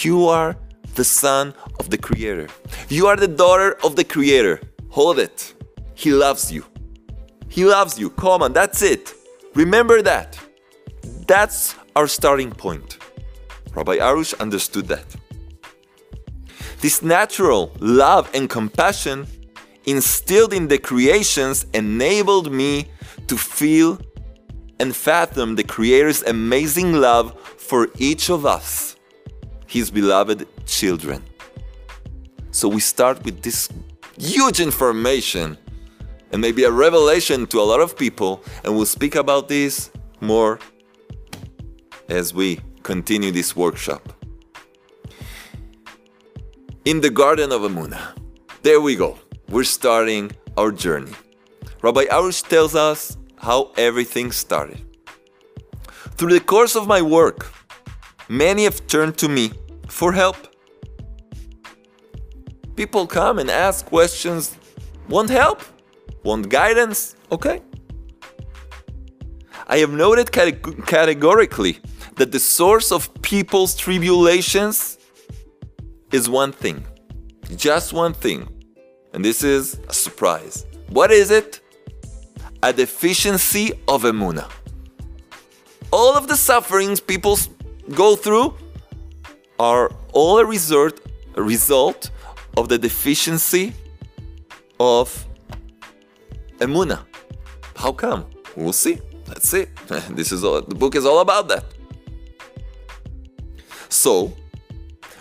You 0.00 0.26
are 0.28 0.56
the 0.94 1.04
son 1.04 1.54
of 1.78 1.90
the 1.90 1.98
Creator. 1.98 2.48
You 2.88 3.06
are 3.06 3.16
the 3.16 3.28
daughter 3.28 3.78
of 3.84 3.96
the 3.96 4.04
Creator. 4.04 4.60
Hold 4.90 5.18
it. 5.18 5.54
He 5.94 6.12
loves 6.12 6.50
you. 6.50 6.64
He 7.48 7.64
loves 7.64 7.98
you. 7.98 8.10
Come 8.10 8.42
on, 8.42 8.52
that's 8.52 8.82
it. 8.82 9.14
Remember 9.54 10.02
that. 10.02 10.38
That's 11.26 11.74
our 11.94 12.08
starting 12.08 12.50
point. 12.50 12.98
Rabbi 13.74 13.98
Arush 13.98 14.38
understood 14.40 14.88
that. 14.88 15.04
This 16.80 17.02
natural 17.02 17.72
love 17.78 18.28
and 18.34 18.50
compassion 18.50 19.26
instilled 19.86 20.52
in 20.52 20.68
the 20.68 20.78
creations 20.78 21.66
enabled 21.72 22.52
me 22.52 22.88
to 23.28 23.36
feel 23.36 23.98
and 24.80 24.94
fathom 24.94 25.54
the 25.54 25.64
Creator's 25.64 26.22
amazing 26.22 26.94
love 26.94 27.38
for 27.56 27.88
each 27.98 28.30
of 28.30 28.44
us, 28.44 28.96
His 29.66 29.90
beloved 29.90 30.46
children. 30.66 31.22
So 32.50 32.68
we 32.68 32.80
start 32.80 33.24
with 33.24 33.42
this 33.42 33.68
huge 34.18 34.60
information 34.60 35.56
and 36.32 36.40
maybe 36.40 36.64
a 36.64 36.70
revelation 36.70 37.46
to 37.46 37.60
a 37.60 37.62
lot 37.62 37.80
of 37.80 37.96
people, 37.96 38.42
and 38.64 38.74
we'll 38.74 38.86
speak 38.86 39.14
about 39.14 39.48
this 39.48 39.90
more 40.20 40.58
as 42.08 42.34
we 42.34 42.60
continue 42.82 43.30
this 43.30 43.54
workshop. 43.54 44.12
In 46.84 47.00
the 47.00 47.10
Garden 47.10 47.52
of 47.52 47.62
Emunah, 47.62 48.16
there 48.62 48.80
we 48.80 48.96
go. 48.96 49.18
We're 49.48 49.64
starting 49.64 50.32
our 50.56 50.72
journey. 50.72 51.12
Rabbi 51.82 52.04
Arush 52.04 52.46
tells 52.48 52.76
us 52.76 53.16
how 53.36 53.72
everything 53.76 54.30
started. 54.30 54.80
Through 56.16 56.32
the 56.34 56.40
course 56.40 56.76
of 56.76 56.86
my 56.86 57.02
work, 57.02 57.52
many 58.28 58.64
have 58.64 58.86
turned 58.86 59.18
to 59.18 59.28
me 59.28 59.50
for 59.88 60.12
help. 60.12 60.36
People 62.76 63.08
come 63.08 63.40
and 63.40 63.50
ask 63.50 63.84
questions, 63.84 64.56
want 65.08 65.28
help, 65.28 65.60
want 66.22 66.48
guidance, 66.48 67.16
okay. 67.32 67.60
I 69.66 69.78
have 69.78 69.90
noted 69.90 70.30
cate- 70.30 70.62
categorically 70.86 71.80
that 72.14 72.30
the 72.30 72.38
source 72.38 72.92
of 72.92 73.12
people's 73.22 73.74
tribulations 73.74 74.98
is 76.12 76.30
one 76.30 76.52
thing, 76.52 76.84
just 77.56 77.92
one 77.92 78.12
thing, 78.12 78.48
and 79.12 79.24
this 79.24 79.42
is 79.42 79.80
a 79.88 79.92
surprise. 79.92 80.64
What 80.88 81.10
is 81.10 81.32
it? 81.32 81.61
A 82.62 82.72
deficiency 82.72 83.72
of 83.88 84.02
emuna. 84.02 84.50
All 85.90 86.16
of 86.16 86.28
the 86.28 86.36
sufferings 86.36 87.00
people 87.00 87.36
go 87.90 88.16
through 88.16 88.54
are 89.58 89.90
all 90.12 90.38
a 90.38 90.44
result, 90.44 91.00
a 91.34 91.42
result 91.42 92.10
of 92.56 92.68
the 92.68 92.78
deficiency 92.78 93.74
of 94.78 95.26
emuna. 96.58 97.04
How 97.76 97.92
come? 97.92 98.26
We'll 98.56 98.72
see. 98.72 99.00
Let's 99.26 99.48
see. 99.48 99.66
this 100.10 100.32
is 100.32 100.44
all, 100.44 100.62
the 100.62 100.74
book 100.74 100.94
is 100.94 101.04
all 101.04 101.20
about 101.20 101.48
that. 101.48 101.64
so, 103.88 104.32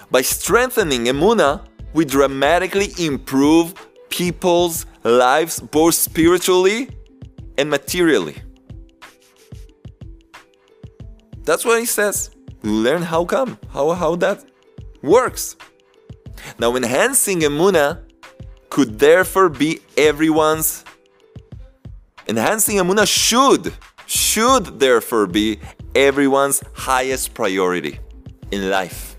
by 0.10 0.22
strengthening 0.22 1.06
emuna, 1.06 1.66
we 1.94 2.06
dramatically 2.06 2.90
improve 3.00 3.74
people's 4.10 4.86
lives 5.04 5.60
both 5.60 5.96
spiritually 5.96 6.90
and 7.58 7.70
materially. 7.70 8.36
That's 11.44 11.66
what 11.66 11.80
he 11.80 11.86
says. 11.86 12.32
Learn 12.64 13.02
how 13.02 13.26
come, 13.26 13.58
how, 13.74 13.92
how 13.92 14.16
that 14.18 14.46
works. 15.02 15.56
Now, 16.60 16.76
enhancing 16.76 17.42
emuna 17.42 18.04
could 18.70 19.00
therefore 19.00 19.50
be 19.50 19.80
everyone's. 19.98 20.86
Enhancing 22.28 22.78
emuna 22.78 23.08
should, 23.08 23.74
should 24.06 24.80
therefore 24.80 25.28
be 25.28 25.60
everyone's 25.96 26.64
highest 26.74 27.34
priority 27.34 28.00
in 28.52 28.70
life. 28.70 29.11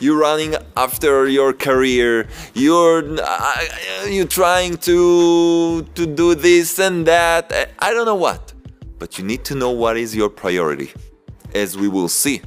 You're 0.00 0.18
running 0.18 0.54
after 0.76 1.26
your 1.26 1.52
career. 1.52 2.28
You're 2.54 3.02
uh, 3.20 3.64
you 4.06 4.26
trying 4.26 4.76
to 4.78 5.82
to 5.82 6.06
do 6.06 6.34
this 6.36 6.78
and 6.78 7.04
that. 7.06 7.52
I 7.80 7.92
don't 7.92 8.06
know 8.06 8.14
what, 8.14 8.52
but 8.98 9.18
you 9.18 9.24
need 9.24 9.44
to 9.46 9.54
know 9.56 9.70
what 9.70 9.96
is 9.96 10.14
your 10.14 10.30
priority, 10.30 10.92
as 11.54 11.76
we 11.76 11.88
will 11.88 12.08
see. 12.08 12.42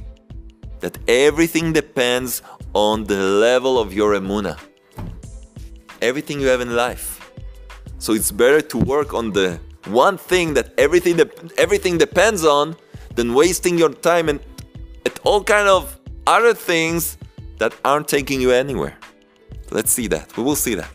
That 0.80 0.96
everything 1.06 1.72
depends 1.72 2.42
on 2.72 3.04
the 3.04 3.20
level 3.20 3.78
of 3.78 3.92
your 3.92 4.14
emuna. 4.14 4.58
Everything 6.00 6.40
you 6.40 6.46
have 6.46 6.62
in 6.62 6.74
life. 6.74 7.30
So 7.98 8.14
it's 8.14 8.32
better 8.32 8.62
to 8.62 8.78
work 8.78 9.12
on 9.12 9.30
the 9.32 9.60
one 9.86 10.16
thing 10.16 10.54
that 10.54 10.72
everything 10.78 11.16
de- 11.16 11.30
everything 11.58 11.98
depends 11.98 12.44
on 12.44 12.76
than 13.14 13.34
wasting 13.34 13.76
your 13.76 13.92
time 13.92 14.28
and 14.28 14.40
at 15.04 15.18
all 15.24 15.44
kind 15.44 15.68
of 15.68 15.98
other 16.26 16.54
things 16.54 17.18
that 17.62 17.72
aren't 17.84 18.08
taking 18.08 18.40
you 18.40 18.50
anywhere. 18.50 18.96
Let's 19.70 19.92
see 19.92 20.08
that. 20.08 20.36
We 20.36 20.42
will 20.42 20.56
see 20.56 20.74
that. 20.74 20.90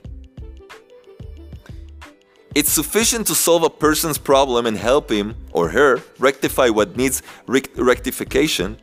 It's 2.56 2.74
sufficient 2.82 3.26
to 3.28 3.36
solve 3.36 3.64
a 3.64 3.70
person's 3.70 4.18
problem 4.18 4.66
and 4.66 4.76
help 4.76 5.10
him 5.10 5.28
or 5.54 5.70
her 5.70 6.02
rectify 6.20 6.68
what 6.68 6.98
needs 6.98 7.24
rectification. 7.48 8.76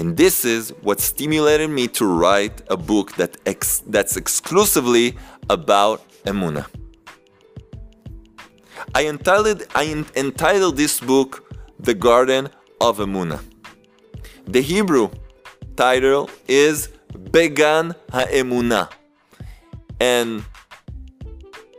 And 0.00 0.16
this 0.16 0.44
is 0.44 0.70
what 0.82 0.98
stimulated 0.98 1.70
me 1.70 1.86
to 1.98 2.04
write 2.06 2.56
a 2.68 2.76
book 2.76 3.14
that 3.14 3.36
ex- 3.46 3.84
that's 3.86 4.16
exclusively 4.16 5.16
about 5.48 6.02
Emuna. 6.24 6.66
I 8.96 9.06
entitled, 9.06 9.62
I 9.76 9.84
entitled 10.16 10.76
this 10.76 10.98
book 10.98 11.30
The 11.78 11.94
Garden 11.94 12.48
of 12.80 12.98
Emuna. 12.98 13.38
The 14.46 14.60
Hebrew 14.60 15.10
title 15.76 16.30
is 16.48 16.88
Began 17.30 17.94
HaEmuna. 18.08 18.90
And 20.00 20.44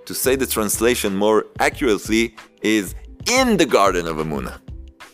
to 0.05 0.13
say 0.13 0.35
the 0.35 0.45
translation 0.45 1.15
more 1.15 1.45
accurately 1.59 2.35
is 2.61 2.95
In 3.27 3.57
the 3.57 3.65
Garden 3.65 4.07
of 4.07 4.17
Emuna. 4.17 4.59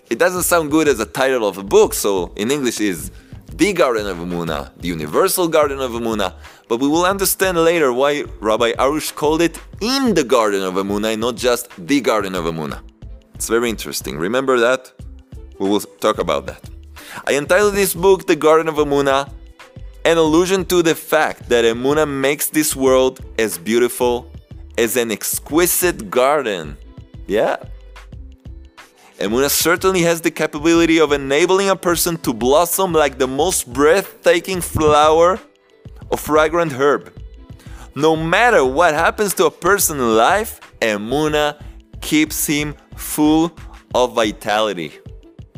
It 0.10 0.20
doesn't 0.20 0.44
sound 0.44 0.72
good 0.72 0.88
as 0.88 1.00
a 1.00 1.06
title 1.06 1.48
of 1.48 1.58
a 1.58 1.64
book, 1.64 1.94
so 1.94 2.34
in 2.36 2.52
English 2.52 2.82
is 2.82 3.12
The 3.56 3.72
Garden 3.74 4.08
of 4.08 4.18
Emuna, 4.18 4.72
the 4.82 4.90
Universal 4.90 5.48
Garden 5.48 5.80
of 5.80 5.92
Emuna. 5.92 6.36
But 6.68 6.80
we 6.80 6.88
will 6.88 7.06
understand 7.06 7.58
later 7.58 7.94
why 7.94 8.26
Rabbi 8.40 8.74
Arush 8.74 9.14
called 9.16 9.42
it 9.42 9.58
In 9.82 10.14
the 10.14 10.24
Garden 10.24 10.64
of 10.64 10.74
Emuna 10.76 11.14
and 11.14 11.22
not 11.22 11.36
just 11.38 11.70
The 11.78 12.02
Garden 12.02 12.36
of 12.36 12.46
Emuna. 12.46 12.82
It's 13.36 13.48
very 13.48 13.70
interesting. 13.70 14.18
Remember 14.18 14.60
that? 14.60 14.92
We 15.60 15.70
will 15.70 15.80
talk 15.80 16.18
about 16.18 16.46
that. 16.48 16.70
I 17.26 17.36
entitled 17.36 17.76
this 17.76 17.94
book 17.94 18.28
The 18.28 18.36
Garden 18.36 18.68
of 18.68 18.76
Emuna, 18.76 19.32
an 20.06 20.18
allusion 20.18 20.66
to 20.66 20.82
the 20.82 20.96
fact 20.96 21.50
that 21.50 21.66
Emuna 21.66 22.08
makes 22.08 22.50
this 22.50 22.76
world 22.76 23.20
as 23.38 23.58
beautiful 23.58 24.32
as 24.78 24.98
an 24.98 25.12
exquisite 25.12 26.10
garden. 26.10 26.78
Yeah. 27.28 27.58
Emuna 29.20 29.50
certainly 29.50 30.02
has 30.02 30.22
the 30.22 30.32
capability 30.32 31.00
of 31.00 31.12
enabling 31.12 31.70
a 31.70 31.76
person 31.76 32.18
to 32.18 32.34
blossom 32.34 32.94
like 32.94 33.20
the 33.20 33.28
most 33.28 33.72
breathtaking 33.72 34.62
flower 34.62 35.40
or 36.10 36.18
fragrant 36.18 36.72
herb. 36.72 37.14
No 37.94 38.16
matter 38.16 38.66
what 38.66 38.94
happens 38.94 39.34
to 39.36 39.46
a 39.46 39.52
person 39.52 40.00
in 40.00 40.16
life, 40.16 40.60
Emuna 40.80 41.62
keeps 42.02 42.48
him 42.48 42.76
full 42.96 43.52
of 43.94 44.16
vitality 44.16 44.94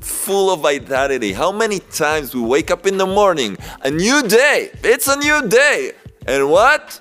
full 0.03 0.51
of 0.51 0.61
vitality. 0.61 1.33
How 1.33 1.51
many 1.51 1.79
times 1.79 2.35
we 2.35 2.41
wake 2.41 2.69
up 2.71 2.85
in 2.85 2.97
the 2.97 3.05
morning, 3.05 3.57
a 3.81 3.89
new 3.89 4.21
day, 4.23 4.69
it's 4.83 5.07
a 5.07 5.17
new 5.17 5.47
day, 5.47 5.93
and 6.27 6.49
what? 6.49 6.99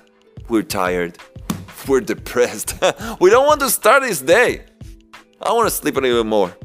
We're 0.49 0.63
tired, 0.63 1.17
we're 1.87 2.01
depressed, 2.01 2.75
we 3.19 3.29
don't 3.29 3.45
want 3.45 3.59
to 3.61 3.69
start 3.69 4.03
this 4.03 4.21
day. 4.21 4.65
I 5.41 5.51
want 5.51 5.67
to 5.67 5.75
sleep 5.75 5.97
a 5.97 5.99
little 5.99 6.23
bit 6.23 6.29
more. 6.29 6.55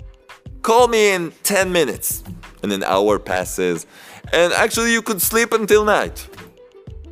Call 0.62 0.88
me 0.88 1.12
in 1.12 1.32
10 1.42 1.72
minutes, 1.72 2.22
and 2.62 2.72
an 2.72 2.84
hour 2.84 3.18
passes, 3.18 3.86
and 4.32 4.52
actually, 4.52 4.92
you 4.92 5.02
could 5.02 5.22
sleep 5.22 5.52
until 5.52 5.84
night. 5.84 6.28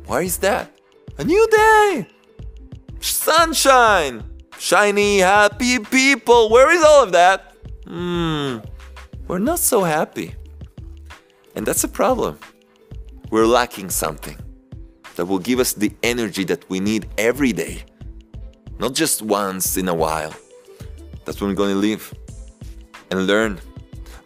Why 0.05 0.21
is 0.21 0.37
that? 0.37 0.71
A 1.17 1.23
new 1.23 1.47
day, 1.49 2.07
sunshine, 2.99 4.23
shiny, 4.59 5.19
happy 5.19 5.79
people. 5.79 6.49
Where 6.49 6.69
is 6.69 6.83
all 6.83 7.03
of 7.03 7.11
that? 7.13 7.55
Hmm 7.85 8.59
we're 9.27 9.39
not 9.39 9.59
so 9.59 9.83
happy. 9.83 10.35
And 11.55 11.65
that's 11.65 11.83
a 11.83 11.87
problem. 11.87 12.39
We're 13.29 13.45
lacking 13.45 13.89
something 13.89 14.37
that 15.15 15.25
will 15.25 15.39
give 15.39 15.59
us 15.59 15.73
the 15.73 15.91
energy 16.03 16.43
that 16.45 16.69
we 16.69 16.79
need 16.79 17.09
every 17.17 17.51
day, 17.51 17.83
not 18.79 18.93
just 18.93 19.21
once 19.21 19.75
in 19.75 19.89
a 19.89 19.93
while. 19.93 20.33
That's 21.25 21.41
when 21.41 21.49
we're 21.49 21.55
going 21.55 21.73
to 21.73 21.79
live 21.79 22.13
and 23.11 23.27
learn. 23.27 23.59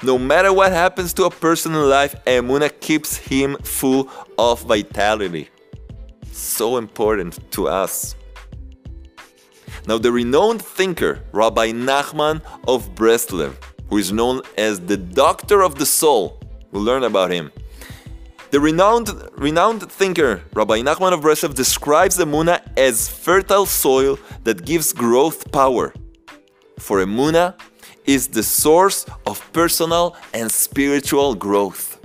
No 0.04 0.18
matter 0.18 0.52
what 0.52 0.72
happens 0.72 1.14
to 1.14 1.26
a 1.26 1.30
person 1.32 1.74
in 1.74 1.90
life, 1.90 2.16
Emuna 2.26 2.70
keeps 2.80 3.18
him 3.18 3.56
full 3.64 4.10
of 4.38 4.62
vitality. 4.64 5.50
So 6.32 6.78
important 6.78 7.40
to 7.52 7.68
us. 7.68 8.16
Now, 9.88 9.98
the 9.98 10.12
renowned 10.12 10.62
thinker 10.62 11.24
Rabbi 11.32 11.72
Nachman 11.72 12.42
of 12.68 12.94
Breslev 12.94 13.56
who 13.92 13.98
is 13.98 14.12
known 14.12 14.42
as 14.58 14.80
the 14.80 14.96
Doctor 14.96 15.62
of 15.62 15.76
the 15.76 15.86
Soul. 15.86 16.40
We'll 16.72 16.82
learn 16.82 17.04
about 17.04 17.30
him. 17.30 17.52
The 18.50 18.60
renowned, 18.60 19.10
renowned 19.34 19.92
thinker 19.92 20.42
Rabbi 20.54 20.80
Nachman 20.82 21.12
of 21.12 21.20
Breslev 21.20 21.56
describes 21.56 22.18
Emuna 22.18 22.62
as 22.78 23.10
fertile 23.10 23.66
soil 23.66 24.18
that 24.46 24.66
gives 24.66 24.94
growth 24.94 25.52
power. 25.52 25.94
For 26.80 27.00
Emuna 27.00 27.56
is 28.06 28.30
the 28.30 28.44
source 28.44 29.06
of 29.26 29.36
personal 29.52 30.16
and 30.34 30.50
spiritual 30.50 31.36
growth. 31.36 32.00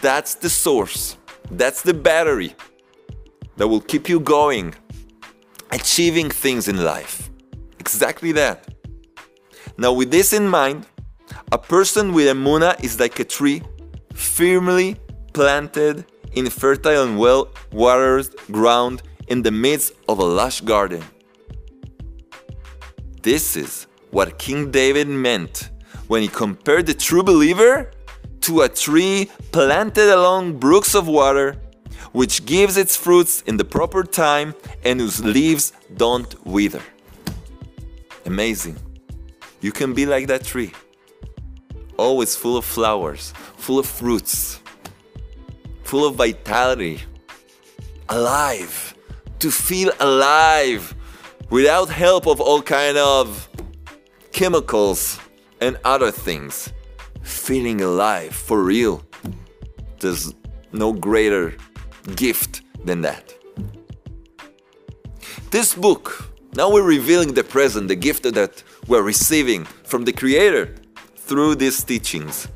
That's 0.00 0.36
the 0.36 0.50
source. 0.50 1.16
That's 1.50 1.82
the 1.82 1.94
battery 1.94 2.54
that 3.56 3.66
will 3.66 3.80
keep 3.80 4.08
you 4.08 4.20
going, 4.20 4.74
achieving 5.72 6.30
things 6.30 6.68
in 6.68 6.82
life. 6.84 7.28
Exactly 7.80 8.30
that. 8.32 8.68
Now, 9.76 9.92
with 9.92 10.10
this 10.10 10.32
in 10.32 10.48
mind, 10.48 10.86
a 11.52 11.58
person 11.58 12.14
with 12.14 12.34
emuna 12.34 12.82
is 12.82 12.98
like 12.98 13.20
a 13.20 13.24
tree 13.24 13.62
firmly 14.14 14.96
planted 15.34 16.06
in 16.32 16.48
fertile 16.48 17.04
and 17.04 17.18
well 17.18 17.52
watered 17.72 18.26
ground 18.50 19.02
in 19.28 19.42
the 19.42 19.50
midst 19.50 19.92
of 20.08 20.18
a 20.18 20.24
lush 20.24 20.62
garden. 20.62 21.04
This 23.20 23.54
is 23.54 23.86
what 24.10 24.38
King 24.38 24.70
David 24.70 25.08
meant 25.08 25.70
when 26.08 26.22
he 26.22 26.28
compared 26.28 26.86
the 26.86 26.94
true 26.94 27.22
believer 27.22 27.90
to 28.40 28.62
a 28.62 28.68
tree 28.68 29.30
planted 29.52 30.08
along 30.08 30.58
brooks 30.58 30.94
of 30.94 31.06
water, 31.06 31.56
which 32.12 32.46
gives 32.46 32.78
its 32.78 32.96
fruits 32.96 33.42
in 33.42 33.58
the 33.58 33.64
proper 33.64 34.04
time 34.04 34.54
and 34.84 35.00
whose 35.00 35.22
leaves 35.22 35.74
don't 35.96 36.34
wither. 36.46 36.82
Amazing. 38.24 38.76
You 39.60 39.70
can 39.70 39.92
be 39.92 40.06
like 40.06 40.26
that 40.28 40.44
tree 40.44 40.72
always 42.02 42.34
full 42.36 42.56
of 42.56 42.64
flowers, 42.64 43.32
full 43.56 43.78
of 43.78 43.86
fruits, 43.86 44.60
full 45.84 46.04
of 46.04 46.16
vitality, 46.16 47.00
alive, 48.08 48.94
to 49.38 49.50
feel 49.50 49.90
alive 50.00 50.94
without 51.50 51.88
help 51.88 52.26
of 52.26 52.40
all 52.40 52.60
kind 52.60 52.98
of 52.98 53.48
chemicals 54.32 55.20
and 55.60 55.78
other 55.84 56.10
things. 56.10 56.72
Feeling 57.22 57.80
alive 57.80 58.34
for 58.34 58.62
real. 58.62 59.04
There's 60.00 60.34
no 60.72 60.92
greater 60.92 61.54
gift 62.16 62.62
than 62.84 63.02
that. 63.02 63.32
This 65.50 65.74
book, 65.74 66.32
now 66.56 66.68
we're 66.72 66.82
revealing 66.98 67.34
the 67.34 67.44
present, 67.44 67.86
the 67.86 67.94
gift 67.94 68.24
that 68.24 68.62
we're 68.88 69.02
receiving 69.02 69.64
from 69.84 70.04
the 70.04 70.12
Creator 70.12 70.74
through 71.32 71.54
these 71.54 71.82
teachings. 71.82 72.46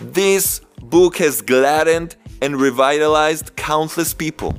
This 0.00 0.62
book 0.80 1.18
has 1.18 1.42
gladdened 1.42 2.16
and 2.40 2.58
revitalized 2.58 3.56
countless 3.56 4.14
people. 4.14 4.56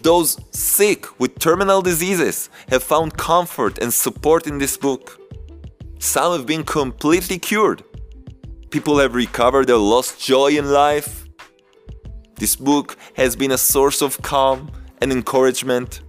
Those 0.00 0.36
sick 0.50 1.20
with 1.20 1.38
terminal 1.38 1.80
diseases 1.80 2.50
have 2.70 2.82
found 2.82 3.16
comfort 3.16 3.78
and 3.78 3.94
support 3.94 4.48
in 4.48 4.58
this 4.58 4.76
book. 4.76 5.16
Some 6.00 6.32
have 6.32 6.44
been 6.44 6.64
completely 6.64 7.38
cured. 7.38 7.84
People 8.70 8.98
have 8.98 9.14
recovered 9.14 9.68
their 9.68 9.76
lost 9.76 10.20
joy 10.20 10.58
in 10.58 10.72
life. 10.72 11.28
This 12.34 12.56
book 12.56 12.96
has 13.14 13.36
been 13.36 13.52
a 13.52 13.58
source 13.58 14.02
of 14.02 14.20
calm 14.22 14.72
and 15.00 15.12
encouragement 15.12 16.00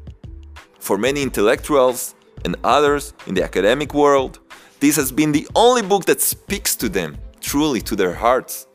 for 0.79 0.97
many 0.97 1.21
intellectuals 1.21 2.15
and 2.45 2.55
others 2.63 3.13
in 3.27 3.35
the 3.35 3.43
academic 3.43 3.93
world. 3.93 4.39
This 4.83 4.97
has 4.97 5.13
been 5.13 5.31
the 5.31 5.47
only 5.55 5.81
book 5.81 6.03
that 6.07 6.19
speaks 6.19 6.75
to 6.75 6.89
them, 6.89 7.17
truly 7.39 7.79
to 7.83 7.95
their 7.95 8.13
hearts. 8.13 8.67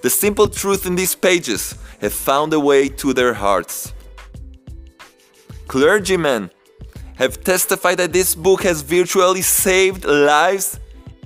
The 0.00 0.08
simple 0.08 0.48
truth 0.48 0.86
in 0.86 0.94
these 0.96 1.14
pages 1.14 1.74
have 2.00 2.14
found 2.14 2.54
a 2.54 2.58
way 2.58 2.88
to 2.88 3.12
their 3.12 3.34
hearts. 3.34 3.92
Clergymen 5.68 6.50
have 7.16 7.44
testified 7.44 7.98
that 7.98 8.14
this 8.14 8.34
book 8.34 8.62
has 8.62 8.80
virtually 8.80 9.42
saved 9.42 10.06
lives 10.06 10.80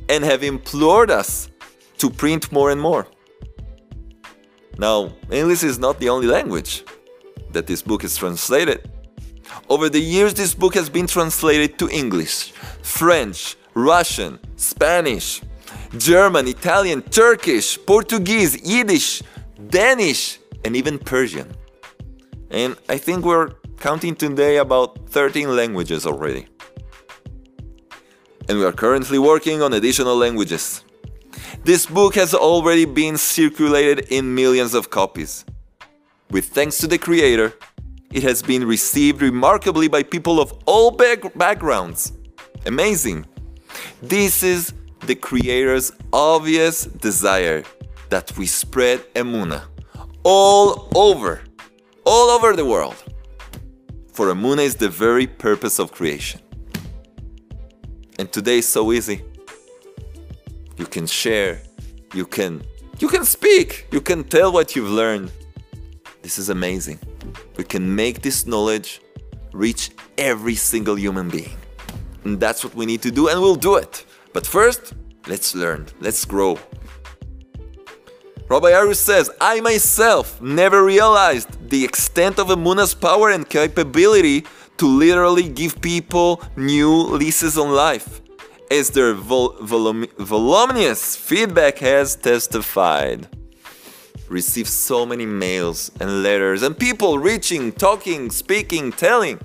and 0.08 0.24
have 0.24 0.42
implored 0.42 1.12
us 1.12 1.48
to 1.98 2.10
print 2.10 2.50
more 2.50 2.72
and 2.72 2.80
more. 2.80 3.06
Now, 4.78 5.12
English 5.30 5.62
is 5.62 5.78
not 5.78 6.00
the 6.00 6.08
only 6.08 6.26
language 6.26 6.82
that 7.52 7.68
this 7.68 7.82
book 7.82 8.02
is 8.02 8.16
translated. 8.16 8.90
Over 9.68 9.88
the 9.88 10.00
years, 10.00 10.34
this 10.34 10.54
book 10.54 10.74
has 10.74 10.88
been 10.88 11.06
translated 11.06 11.78
to 11.78 11.88
English, 11.88 12.52
French, 12.82 13.56
Russian, 13.74 14.38
Spanish, 14.56 15.42
German, 15.98 16.48
Italian, 16.48 17.02
Turkish, 17.02 17.78
Portuguese, 17.86 18.60
Yiddish, 18.62 19.22
Danish, 19.68 20.38
and 20.64 20.76
even 20.76 20.98
Persian. 20.98 21.54
And 22.50 22.76
I 22.88 22.98
think 22.98 23.24
we're 23.24 23.50
counting 23.78 24.14
today 24.14 24.58
about 24.58 25.08
13 25.10 25.54
languages 25.54 26.06
already. 26.06 26.46
And 28.48 28.58
we 28.58 28.64
are 28.64 28.72
currently 28.72 29.18
working 29.18 29.62
on 29.62 29.72
additional 29.72 30.16
languages. 30.16 30.84
This 31.64 31.86
book 31.86 32.14
has 32.14 32.34
already 32.34 32.84
been 32.84 33.16
circulated 33.16 34.06
in 34.10 34.34
millions 34.34 34.74
of 34.74 34.90
copies. 34.90 35.44
With 36.30 36.46
thanks 36.48 36.78
to 36.78 36.86
the 36.86 36.98
creator, 36.98 37.54
it 38.14 38.22
has 38.22 38.42
been 38.42 38.64
received 38.64 39.20
remarkably 39.20 39.88
by 39.88 40.04
people 40.04 40.40
of 40.40 40.54
all 40.66 40.92
back- 40.92 41.36
backgrounds. 41.36 42.12
Amazing. 42.64 43.26
This 44.00 44.44
is 44.44 44.72
the 45.00 45.16
Creator's 45.16 45.90
obvious 46.12 46.84
desire 46.84 47.64
that 48.10 48.36
we 48.38 48.46
spread 48.46 49.00
Emuna 49.14 49.64
all 50.22 50.88
over, 50.94 51.42
all 52.06 52.30
over 52.30 52.54
the 52.54 52.64
world. 52.64 52.94
For 54.12 54.32
Emuna 54.32 54.62
is 54.62 54.76
the 54.76 54.88
very 54.88 55.26
purpose 55.26 55.80
of 55.80 55.90
creation. 55.90 56.40
And 58.20 58.30
today 58.30 58.58
is 58.58 58.68
so 58.68 58.92
easy. 58.92 59.22
You 60.76 60.86
can 60.86 61.08
share, 61.08 61.60
you 62.14 62.26
can 62.26 62.62
you 63.00 63.08
can 63.08 63.24
speak, 63.24 63.88
you 63.90 64.00
can 64.00 64.22
tell 64.22 64.52
what 64.52 64.76
you've 64.76 64.88
learned. 64.88 65.32
This 66.22 66.38
is 66.38 66.48
amazing. 66.48 67.00
We 67.56 67.64
can 67.64 67.94
make 67.94 68.22
this 68.22 68.46
knowledge 68.46 69.00
reach 69.52 69.90
every 70.18 70.54
single 70.54 70.98
human 70.98 71.28
being. 71.28 71.56
And 72.24 72.40
that's 72.40 72.64
what 72.64 72.74
we 72.74 72.86
need 72.86 73.02
to 73.02 73.10
do, 73.10 73.28
and 73.28 73.40
we'll 73.40 73.54
do 73.54 73.76
it. 73.76 74.04
But 74.32 74.46
first, 74.46 74.94
let's 75.26 75.54
learn, 75.54 75.86
let's 76.00 76.24
grow. 76.24 76.58
Rabbi 78.48 78.72
Arush 78.72 78.96
says, 78.96 79.30
I 79.40 79.60
myself 79.60 80.40
never 80.42 80.84
realized 80.84 81.70
the 81.70 81.84
extent 81.84 82.38
of 82.38 82.50
Emuna's 82.50 82.94
power 82.94 83.30
and 83.30 83.48
capability 83.48 84.44
to 84.76 84.86
literally 84.86 85.48
give 85.48 85.80
people 85.80 86.42
new 86.56 86.92
leases 86.92 87.56
on 87.56 87.70
life, 87.70 88.20
as 88.70 88.90
their 88.90 89.14
vol- 89.14 89.54
volum- 89.58 90.10
voluminous 90.18 91.16
feedback 91.16 91.78
has 91.78 92.16
testified. 92.16 93.28
Received 94.28 94.68
so 94.68 95.04
many 95.04 95.26
mails 95.26 95.90
and 96.00 96.22
letters, 96.22 96.62
and 96.62 96.78
people 96.78 97.18
reaching, 97.18 97.72
talking, 97.72 98.30
speaking, 98.30 98.90
telling. 98.90 99.38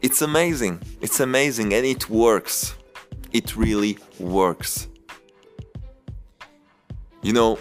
It's 0.00 0.22
amazing. 0.22 0.82
It's 1.00 1.20
amazing, 1.20 1.74
and 1.74 1.84
it 1.84 2.08
works. 2.08 2.74
It 3.32 3.56
really 3.56 3.98
works. 4.18 4.88
You 7.22 7.32
know, 7.32 7.58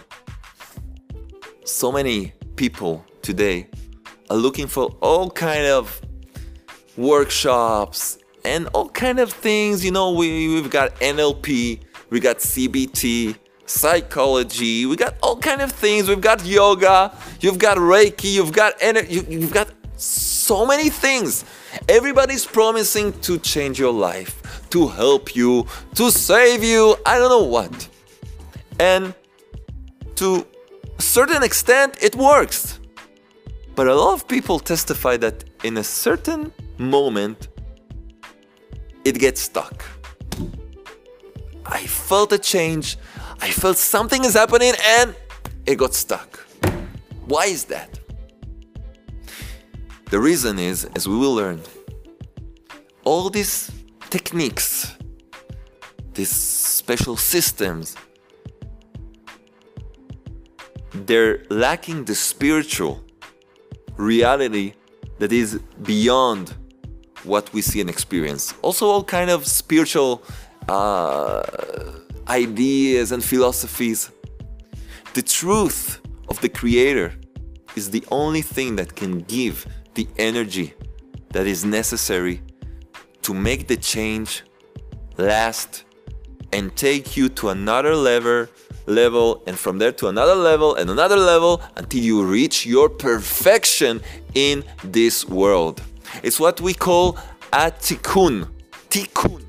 so 1.65 1.91
many 1.91 2.33
people 2.55 3.05
today 3.21 3.67
are 4.29 4.38
looking 4.38 4.67
for 4.67 4.95
all 5.01 5.29
kind 5.29 5.65
of 5.65 6.01
workshops 6.97 8.17
and 8.45 8.67
all 8.73 8.89
kind 8.89 9.19
of 9.19 9.31
things. 9.31 9.83
You 9.83 9.91
know, 9.91 10.12
we, 10.12 10.53
we've 10.53 10.69
got 10.69 10.95
NLP, 10.97 11.81
we 12.09 12.19
got 12.19 12.38
CBT, 12.38 13.38
psychology, 13.65 14.86
we 14.86 14.95
got 14.95 15.15
all 15.21 15.38
kind 15.38 15.62
of 15.62 15.71
things. 15.71 16.08
We've 16.10 16.21
got 16.21 16.45
yoga, 16.45 17.15
you've 17.39 17.60
got 17.60 17.78
Reiki, 17.78 18.34
you've 18.34 18.54
got 18.54 18.73
energy, 18.80 19.26
you've 19.30 19.54
got 19.54 19.69
so 19.97 20.65
many 20.65 20.89
things. 20.89 21.45
Everybody's 21.88 22.45
promising 22.45 23.13
to 23.21 23.39
change 23.39 23.80
your 23.80 23.93
life, 23.93 24.67
to 24.69 24.88
help 24.88 25.36
you, 25.36 25.67
to 25.95 26.12
save 26.12 26.63
you, 26.63 26.95
I 27.06 27.17
don't 27.17 27.30
know 27.30 27.43
what. 27.43 27.89
And 28.80 29.13
to 30.15 30.45
a 30.97 31.02
certain 31.02 31.43
extent, 31.43 31.97
it 32.02 32.15
works. 32.15 32.80
But 33.76 33.88
a 33.88 33.95
lot 33.95 34.13
of 34.13 34.28
people 34.28 34.60
testify 34.60 35.17
that 35.17 35.45
in 35.63 35.78
a 35.78 35.84
certain 35.84 36.52
moment, 36.78 37.47
it 39.04 39.17
gets 39.19 39.41
stuck. 39.41 39.84
I 41.65 41.86
felt 41.88 42.32
a 42.34 42.38
change, 42.38 42.97
I 43.43 43.49
felt 43.51 43.77
something 43.77 44.23
is 44.23 44.36
happening, 44.36 44.71
and 44.97 45.13
it 45.65 45.75
got 45.75 45.93
stuck. 45.93 46.39
Why 47.25 47.47
is 47.47 47.65
that? 47.65 47.99
The 50.12 50.17
reason 50.17 50.58
is, 50.60 50.86
as 50.95 51.10
we 51.10 51.17
will 51.17 51.36
learn, 51.36 51.60
all 53.03 53.29
these 53.29 53.69
techniques, 54.10 54.95
these 56.13 56.29
special 56.29 57.17
systems, 57.17 57.97
they're 60.93 61.43
lacking 61.49 62.06
the 62.06 62.15
spiritual 62.15 63.03
reality 63.97 64.71
that 65.19 65.34
is 65.34 65.60
beyond 65.82 66.56
what 67.25 67.51
we 67.51 67.62
see 67.62 67.82
and 67.82 67.89
experience. 67.89 68.53
Also, 68.62 68.88
all 68.88 69.03
kind 69.03 69.29
of 69.29 69.45
spiritual 69.45 70.23
uh, 70.69 71.43
ideas 72.27 73.12
and 73.12 73.23
philosophies. 73.23 74.12
The 75.13 75.21
truth 75.21 76.01
of 76.29 76.39
the 76.41 76.49
Creator 76.49 77.13
is 77.75 77.89
the 77.91 78.03
only 78.12 78.41
thing 78.41 78.75
that 78.77 78.95
can 78.95 79.19
give 79.19 79.67
the 79.93 80.07
energy 80.17 80.73
that 81.29 81.47
is 81.47 81.65
necessary 81.65 82.41
to 83.23 83.33
make 83.33 83.67
the 83.67 83.77
change 83.77 84.43
last 85.17 85.86
and 86.51 86.75
take 86.75 87.17
you 87.17 87.29
to 87.29 87.49
another 87.49 87.95
level 87.95 88.47
level 88.86 89.41
and 89.47 89.57
from 89.57 89.78
there 89.78 89.91
to 89.93 90.07
another 90.07 90.36
level 90.36 90.76
and 90.76 90.89
another 90.89 91.15
level 91.15 91.61
until 91.78 92.01
you 92.01 92.24
reach 92.24 92.65
your 92.65 92.89
perfection 92.89 94.01
in 94.34 94.63
this 94.84 95.28
world. 95.28 95.82
It's 96.21 96.39
what 96.39 96.59
we 96.59 96.74
call 96.74 97.17
a 97.51 97.71
tikkun. 97.71 98.47
Tikkun. 98.89 99.43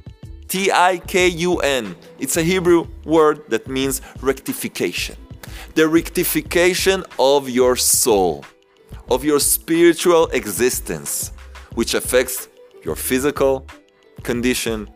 T 0.55 0.71
I 0.71 0.99
K 0.99 1.27
U 1.27 1.57
N. 1.57 1.97
It's 2.21 2.37
a 2.37 2.43
Hebrew 2.45 2.87
word 3.05 3.43
that 3.49 3.67
means 3.67 4.01
rectification. 4.21 5.17
The 5.75 5.89
rectification 5.89 7.03
of 7.19 7.51
your 7.51 7.75
soul, 7.75 8.45
of 9.11 9.25
your 9.25 9.41
spiritual 9.41 10.29
existence, 10.29 11.33
which 11.75 11.95
affects 11.95 12.47
your 12.85 12.95
physical 12.95 13.67
condition, 14.23 14.89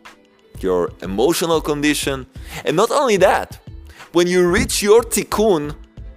your 0.61 0.93
emotional 1.01 1.59
condition, 1.59 2.25
and 2.63 2.77
not 2.77 2.89
only 2.89 3.17
that, 3.17 3.59
when 4.13 4.27
you 4.27 4.49
reach 4.49 4.81
your 4.81 5.01
tikkun, 5.01 5.75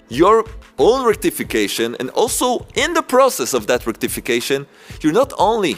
your 0.08 0.44
own 0.78 1.04
rectification, 1.04 1.96
and 1.98 2.10
also 2.10 2.64
in 2.76 2.94
the 2.94 3.02
process 3.02 3.54
of 3.54 3.66
that 3.66 3.88
rectification, 3.88 4.68
you're 5.00 5.12
not 5.12 5.32
only 5.36 5.74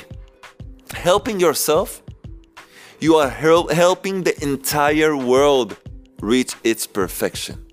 helping 0.93 1.41
yourself, 1.41 2.04
you 3.01 3.17
are 3.17 3.29
hel- 3.29 3.69
helping 3.69 4.23
the 4.23 4.41
entire 4.43 5.17
world 5.17 5.77
reach 6.21 6.55
its 6.65 6.87
perfection. 6.87 7.67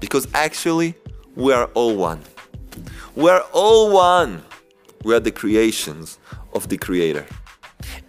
Because 0.00 0.28
actually, 0.34 0.94
we 1.34 1.52
are 1.52 1.66
all 1.74 1.96
one. 1.96 2.22
We 3.14 3.30
are 3.30 3.44
all 3.52 3.92
one. 3.92 4.42
We 5.04 5.14
are 5.14 5.20
the 5.20 5.30
creations 5.30 6.18
of 6.52 6.68
the 6.68 6.76
Creator. 6.76 7.26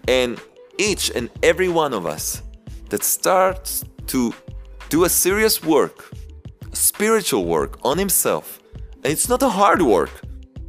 And 0.08 0.40
each 0.78 1.12
and 1.16 1.30
every 1.44 1.70
one 1.70 1.94
of 1.94 2.06
us 2.06 2.42
that 2.90 3.04
starts 3.04 3.84
to 4.08 4.34
do 4.90 5.04
a 5.04 5.10
serious 5.10 5.64
work, 5.64 6.12
a 6.72 6.76
spiritual 6.76 7.46
work 7.46 7.80
on 7.84 7.98
himself. 7.98 8.60
And 9.04 9.08
it's 9.14 9.28
not 9.28 9.42
a 9.44 9.50
hard 9.50 9.82
work. 9.82 10.12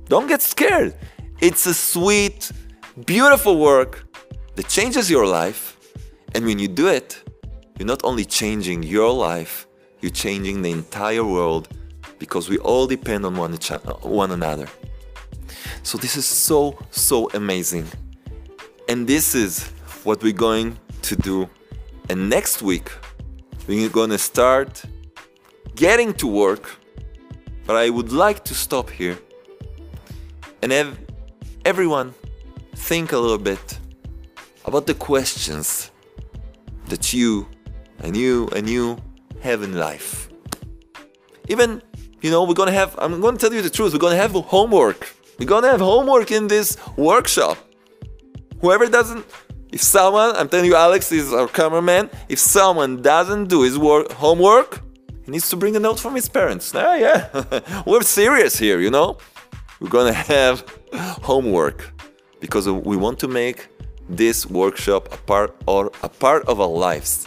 Don't 0.09 0.27
get 0.27 0.43
scared. 0.43 0.95
It's 1.41 1.67
a 1.67 1.75
sweet, 1.75 2.51
beautiful 3.07 3.59
work 3.59 4.08
that 4.59 4.69
changes 4.69 5.09
your 5.09 5.25
life. 5.25 5.79
And 6.35 6.45
when 6.45 6.59
you 6.59 6.67
do 6.67 6.89
it, 6.89 7.23
you're 7.79 7.87
not 7.87 8.03
only 8.03 8.25
changing 8.25 8.83
your 8.83 9.13
life, 9.13 9.69
you're 10.01 10.19
changing 10.27 10.63
the 10.63 10.73
entire 10.73 11.25
world 11.25 11.69
because 12.19 12.49
we 12.49 12.59
all 12.59 12.89
depend 12.89 13.25
on 13.25 13.37
one, 13.37 13.55
each, 13.55 13.71
uh, 13.71 13.79
one 14.03 14.33
another. 14.33 14.67
So, 15.85 15.97
this 15.97 16.17
is 16.17 16.27
so, 16.27 16.77
so 16.91 17.31
amazing. 17.35 17.87
And 18.89 19.07
this 19.07 19.37
is 19.37 19.71
what 20.03 20.25
we're 20.25 20.43
going 20.49 20.77
to 21.03 21.15
do. 21.15 21.49
And 22.09 22.29
next 22.29 22.61
week, 22.61 22.91
we're 23.69 23.89
going 23.89 24.11
to 24.11 24.19
start 24.19 24.83
getting 25.77 26.13
to 26.15 26.27
work. 26.27 26.69
But 27.65 27.77
I 27.77 27.91
would 27.91 28.11
like 28.11 28.45
to 28.47 28.55
stop 28.57 28.91
here 28.91 29.19
and 30.63 30.73
have 30.73 30.99
everyone 31.65 32.13
think 32.75 33.13
a 33.13 33.19
little 33.19 33.39
bit 33.53 33.79
about 34.69 34.87
the 34.87 34.95
questions 34.95 35.91
that 36.89 37.13
you 37.13 37.49
and 38.01 38.17
you 38.17 38.49
and 38.55 38.69
you 38.69 38.99
have 39.41 39.63
in 39.63 39.73
life. 39.77 40.29
Even, 41.49 41.83
you 42.21 42.31
know, 42.31 42.45
we're 42.45 42.55
gonna 42.55 42.79
have, 42.83 42.95
I'm 42.99 43.21
gonna 43.21 43.39
tell 43.39 43.53
you 43.53 43.63
the 43.63 43.71
truth, 43.71 43.93
we're 43.95 43.99
gonna 43.99 44.17
have 44.17 44.33
homework. 44.33 45.15
We're 45.39 45.47
gonna 45.47 45.71
have 45.71 45.81
homework 45.81 46.31
in 46.31 46.49
this 46.49 46.77
workshop. 46.97 47.57
Whoever 48.61 48.87
doesn't, 48.87 49.25
if 49.73 49.83
someone, 49.83 50.37
I'm 50.37 50.49
telling 50.49 50.67
you, 50.67 50.77
Alex 50.77 51.13
is 51.13 51.33
our 51.33 51.49
cameraman, 51.49 52.11
if 52.29 52.39
someone 52.39 53.01
doesn't 53.01 53.49
do 53.49 53.63
his 53.63 53.79
work, 53.79 54.13
homework, 54.13 54.83
he 55.25 55.31
needs 55.31 55.49
to 55.51 55.57
bring 55.57 55.77
a 55.77 55.81
note 55.81 55.99
from 55.99 56.15
his 56.15 56.29
parents. 56.29 56.75
Ah, 56.75 56.95
yeah, 56.95 57.83
we're 57.87 58.03
serious 58.03 58.59
here, 58.59 58.81
you 58.81 58.91
know? 58.91 59.17
We're 59.81 59.89
gonna 59.89 60.13
have 60.35 60.65
homework 61.23 61.91
because 62.41 62.69
we 62.69 62.97
want 62.97 63.19
to 63.21 63.29
make 63.29 63.69
this 64.09 64.47
workshop 64.47 65.13
a 65.13 65.17
part 65.17 65.55
or 65.67 65.93
a 66.03 66.09
part 66.09 66.47
of 66.49 66.61
our 66.61 66.69
lives. 66.69 67.27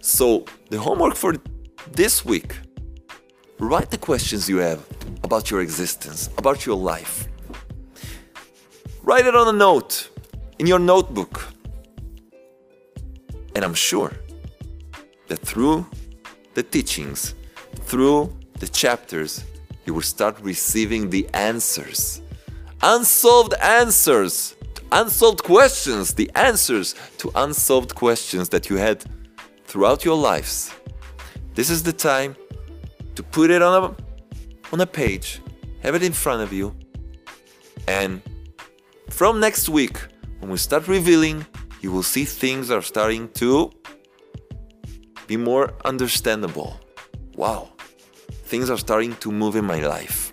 So 0.00 0.44
the 0.70 0.78
homework 0.78 1.14
for 1.14 1.34
this 1.92 2.24
week, 2.24 2.56
write 3.58 3.90
the 3.90 3.98
questions 3.98 4.48
you 4.48 4.58
have 4.58 4.86
about 5.24 5.50
your 5.50 5.60
existence, 5.60 6.30
about 6.38 6.64
your 6.64 6.76
life. 6.76 7.28
Write 9.02 9.26
it 9.26 9.34
on 9.34 9.48
a 9.48 9.58
note 9.58 10.10
in 10.58 10.66
your 10.66 10.78
notebook. 10.78 11.48
And 13.54 13.64
I'm 13.64 13.74
sure 13.74 14.12
that 15.28 15.38
through 15.40 15.86
the 16.54 16.62
teachings, 16.62 17.34
through 17.80 18.36
the 18.60 18.68
chapters, 18.68 19.44
you 19.86 19.94
will 19.94 20.02
start 20.02 20.38
receiving 20.40 21.10
the 21.10 21.28
answers. 21.32 22.20
Unsolved 22.82 23.54
answers, 23.54 24.54
unsolved 24.92 25.42
questions, 25.42 26.14
the 26.14 26.30
answers 26.34 26.94
to 27.18 27.30
unsolved 27.34 27.94
questions 27.94 28.48
that 28.50 28.68
you 28.70 28.76
had 28.76 29.04
throughout 29.64 30.04
your 30.04 30.16
lives. 30.16 30.74
This 31.54 31.70
is 31.70 31.82
the 31.82 31.92
time 31.92 32.36
to 33.14 33.22
put 33.22 33.50
it 33.50 33.62
on 33.62 33.84
a, 33.84 33.96
on 34.72 34.80
a 34.80 34.86
page, 34.86 35.40
have 35.82 35.94
it 35.94 36.02
in 36.02 36.12
front 36.12 36.42
of 36.42 36.52
you, 36.52 36.74
and 37.86 38.22
from 39.10 39.40
next 39.40 39.68
week, 39.68 39.98
when 40.40 40.50
we 40.50 40.58
start 40.58 40.86
revealing, 40.88 41.46
you 41.80 41.90
will 41.90 42.02
see 42.02 42.24
things 42.24 42.70
are 42.70 42.82
starting 42.82 43.28
to 43.30 43.70
be 45.26 45.36
more 45.36 45.74
understandable. 45.84 46.78
Wow 47.34 47.70
things 48.48 48.70
are 48.70 48.78
starting 48.78 49.14
to 49.16 49.30
move 49.30 49.54
in 49.56 49.64
my 49.64 49.80
life. 49.80 50.32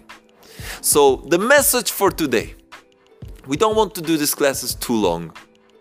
So, 0.82 1.18
the 1.28 1.38
message 1.38 1.92
for 1.92 2.10
today 2.10 2.56
we 3.48 3.58
don't 3.58 3.76
want 3.76 3.96
to 3.96 4.02
do 4.02 4.18
these 4.18 4.36
classes 4.36 4.76
too 4.76 4.96
long. 4.96 5.32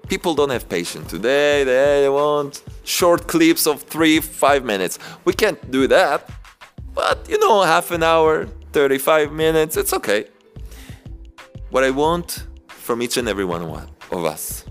People 0.09 0.35
don't 0.35 0.51
have 0.51 0.69
patience 0.69 1.11
today, 1.11 1.65
they 1.65 2.09
want 2.09 2.63
short 2.85 3.27
clips 3.27 3.67
of 3.67 3.83
three, 3.83 4.21
five 4.21 4.65
minutes. 4.65 4.99
We 5.25 5.33
can't 5.33 5.71
do 5.71 5.87
that, 5.89 6.31
but 6.95 7.27
you 7.29 7.39
know, 7.39 7.63
half 7.63 7.91
an 7.91 8.03
hour, 8.03 8.47
35 8.73 9.33
minutes, 9.33 9.77
it's 9.77 9.93
okay. 9.95 10.27
What 11.71 11.85
I 11.85 11.91
want 11.91 12.47
from 12.69 13.01
each 13.01 13.17
and 13.17 13.29
every 13.29 13.45
one 13.45 13.63
of 13.63 14.25
us 14.25 14.65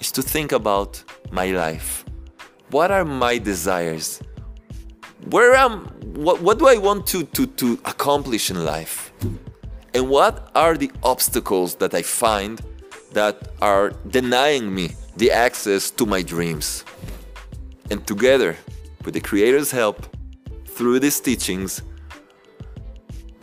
is 0.00 0.10
to 0.12 0.22
think 0.22 0.52
about 0.52 1.02
my 1.30 1.50
life. 1.50 2.04
What 2.70 2.90
are 2.90 3.04
my 3.04 3.38
desires? 3.38 4.20
Where 5.30 5.54
am 5.54 5.86
what, 6.14 6.40
what 6.42 6.58
do 6.58 6.66
I 6.66 6.76
want 6.78 7.06
to, 7.08 7.24
to, 7.24 7.46
to 7.46 7.78
accomplish 7.84 8.50
in 8.50 8.64
life? 8.64 9.12
And 9.98 10.08
what 10.08 10.52
are 10.54 10.76
the 10.76 10.92
obstacles 11.02 11.74
that 11.82 11.92
I 11.92 12.02
find 12.02 12.62
that 13.14 13.48
are 13.60 13.90
denying 14.08 14.72
me 14.72 14.94
the 15.16 15.32
access 15.32 15.90
to 15.90 16.06
my 16.06 16.22
dreams? 16.22 16.84
And 17.90 18.06
together, 18.06 18.56
with 19.04 19.14
the 19.14 19.20
Creator's 19.20 19.72
help, 19.72 20.06
through 20.66 21.00
these 21.00 21.18
teachings, 21.18 21.82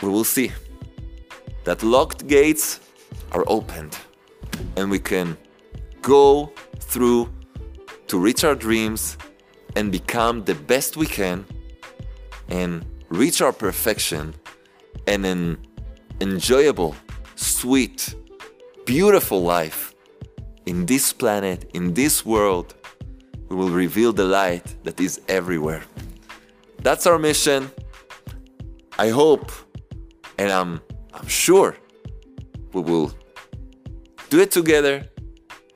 we 0.01 0.07
will 0.07 0.23
see 0.23 0.53
that 1.65 1.83
locked 1.83 2.25
gates 2.25 2.79
are 3.33 3.43
opened 3.47 3.97
and 4.77 4.89
we 4.89 4.99
can 4.99 5.35
go 6.01 6.53
through 6.79 7.29
to 8.07 8.17
reach 8.17 8.45
our 8.45 8.55
dreams 8.55 9.17
and 9.75 9.91
become 9.91 10.45
the 10.45 10.55
best 10.55 10.95
we 10.95 11.05
can 11.05 11.43
and 12.47 12.85
reach 13.09 13.41
our 13.41 13.51
perfection 13.51 14.33
and 15.05 15.25
an 15.25 15.57
enjoyable, 16.21 16.95
sweet, 17.35 18.15
beautiful 18.85 19.43
life 19.43 19.93
in 20.65 20.85
this 20.85 21.13
planet, 21.13 21.69
in 21.73 21.93
this 21.93 22.25
world, 22.25 22.75
we 23.49 23.55
will 23.55 23.69
reveal 23.69 24.11
the 24.13 24.25
light 24.25 24.75
that 24.83 24.99
is 24.99 25.21
everywhere. 25.27 25.83
That's 26.81 27.05
our 27.05 27.19
mission. 27.19 27.69
I 28.97 29.09
hope 29.09 29.51
and 30.37 30.51
I'm 30.51 30.81
I'm 31.13 31.27
sure 31.27 31.75
we 32.73 32.81
will 32.81 33.13
do 34.29 34.39
it 34.39 34.51
together 34.51 35.07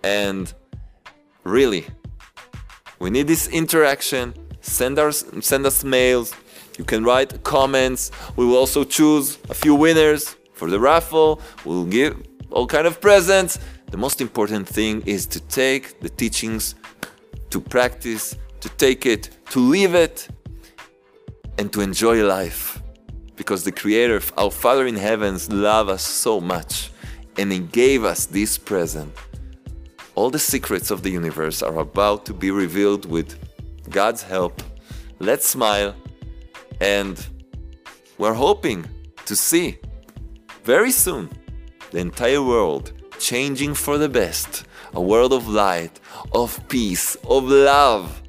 and 0.03 0.53
really 1.43 1.85
we 2.99 3.09
need 3.09 3.27
this 3.27 3.47
interaction 3.47 4.33
send 4.61 4.99
us 4.99 5.25
send 5.41 5.65
us 5.65 5.83
mails 5.83 6.33
you 6.79 6.85
can 6.85 7.03
write 7.03 7.43
comments. 7.43 8.09
We 8.37 8.45
will 8.45 8.55
also 8.55 8.85
choose 8.85 9.37
a 9.49 9.53
few 9.53 9.75
winners 9.75 10.37
for 10.53 10.69
the 10.69 10.79
raffle. 10.79 11.41
We'll 11.65 11.83
give 11.83 12.15
all 12.51 12.67
kind 12.67 12.87
of 12.87 13.01
presents. 13.01 13.59
The 13.91 13.97
most 13.97 14.21
important 14.21 14.65
thing 14.65 15.03
is 15.05 15.25
to 15.27 15.41
take 15.41 15.99
the 15.99 16.07
teachings, 16.07 16.75
to 17.49 17.59
practice, 17.59 18.37
to 18.61 18.69
take 18.69 19.05
it, 19.05 19.29
to 19.49 19.59
live 19.59 19.93
it, 19.93 20.29
and 21.57 21.71
to 21.73 21.81
enjoy 21.81 22.23
life. 22.23 22.81
Because 23.35 23.65
the 23.65 23.73
Creator, 23.73 24.21
our 24.37 24.49
Father 24.49 24.87
in 24.87 24.95
heavens, 24.95 25.51
love 25.51 25.89
us 25.89 26.01
so 26.01 26.39
much, 26.39 26.91
and 27.37 27.51
He 27.51 27.59
gave 27.59 28.05
us 28.05 28.25
this 28.25 28.57
present. 28.57 29.13
All 30.15 30.29
the 30.29 30.39
secrets 30.39 30.91
of 30.91 31.03
the 31.03 31.09
universe 31.09 31.61
are 31.61 31.79
about 31.79 32.25
to 32.27 32.33
be 32.33 32.51
revealed 32.51 33.05
with 33.05 33.37
God's 33.89 34.23
help. 34.23 34.61
Let's 35.19 35.45
smile 35.45 35.93
and 36.79 37.27
we're 38.17 38.33
hoping 38.33 38.85
to 39.25 39.35
see 39.35 39.77
very 40.63 40.91
soon 40.91 41.29
the 41.91 41.99
entire 41.99 42.41
world 42.41 42.93
changing 43.19 43.73
for 43.73 43.97
the 43.97 44.09
best. 44.09 44.65
A 44.93 45.01
world 45.01 45.33
of 45.33 45.47
light, 45.47 45.99
of 46.33 46.59
peace, 46.67 47.15
of 47.27 47.43
love. 47.43 48.21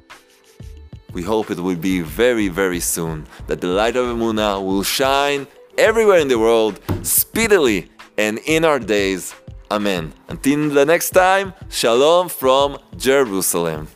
We 1.13 1.23
hope 1.23 1.49
it 1.49 1.59
will 1.59 1.75
be 1.75 2.01
very, 2.01 2.47
very 2.47 2.79
soon 2.79 3.25
that 3.47 3.61
the 3.61 3.67
light 3.67 3.95
of 3.95 4.05
Emuna 4.05 4.63
will 4.63 4.83
shine 4.83 5.47
everywhere 5.77 6.19
in 6.19 6.27
the 6.27 6.39
world, 6.39 6.79
speedily 7.03 7.89
and 8.17 8.39
in 8.45 8.63
our 8.63 8.79
days. 8.79 9.33
Amen. 9.71 10.13
Until 10.27 10.69
the 10.69 10.85
next 10.85 11.11
time, 11.11 11.53
Shalom 11.69 12.29
from 12.29 12.77
Jerusalem. 12.97 13.87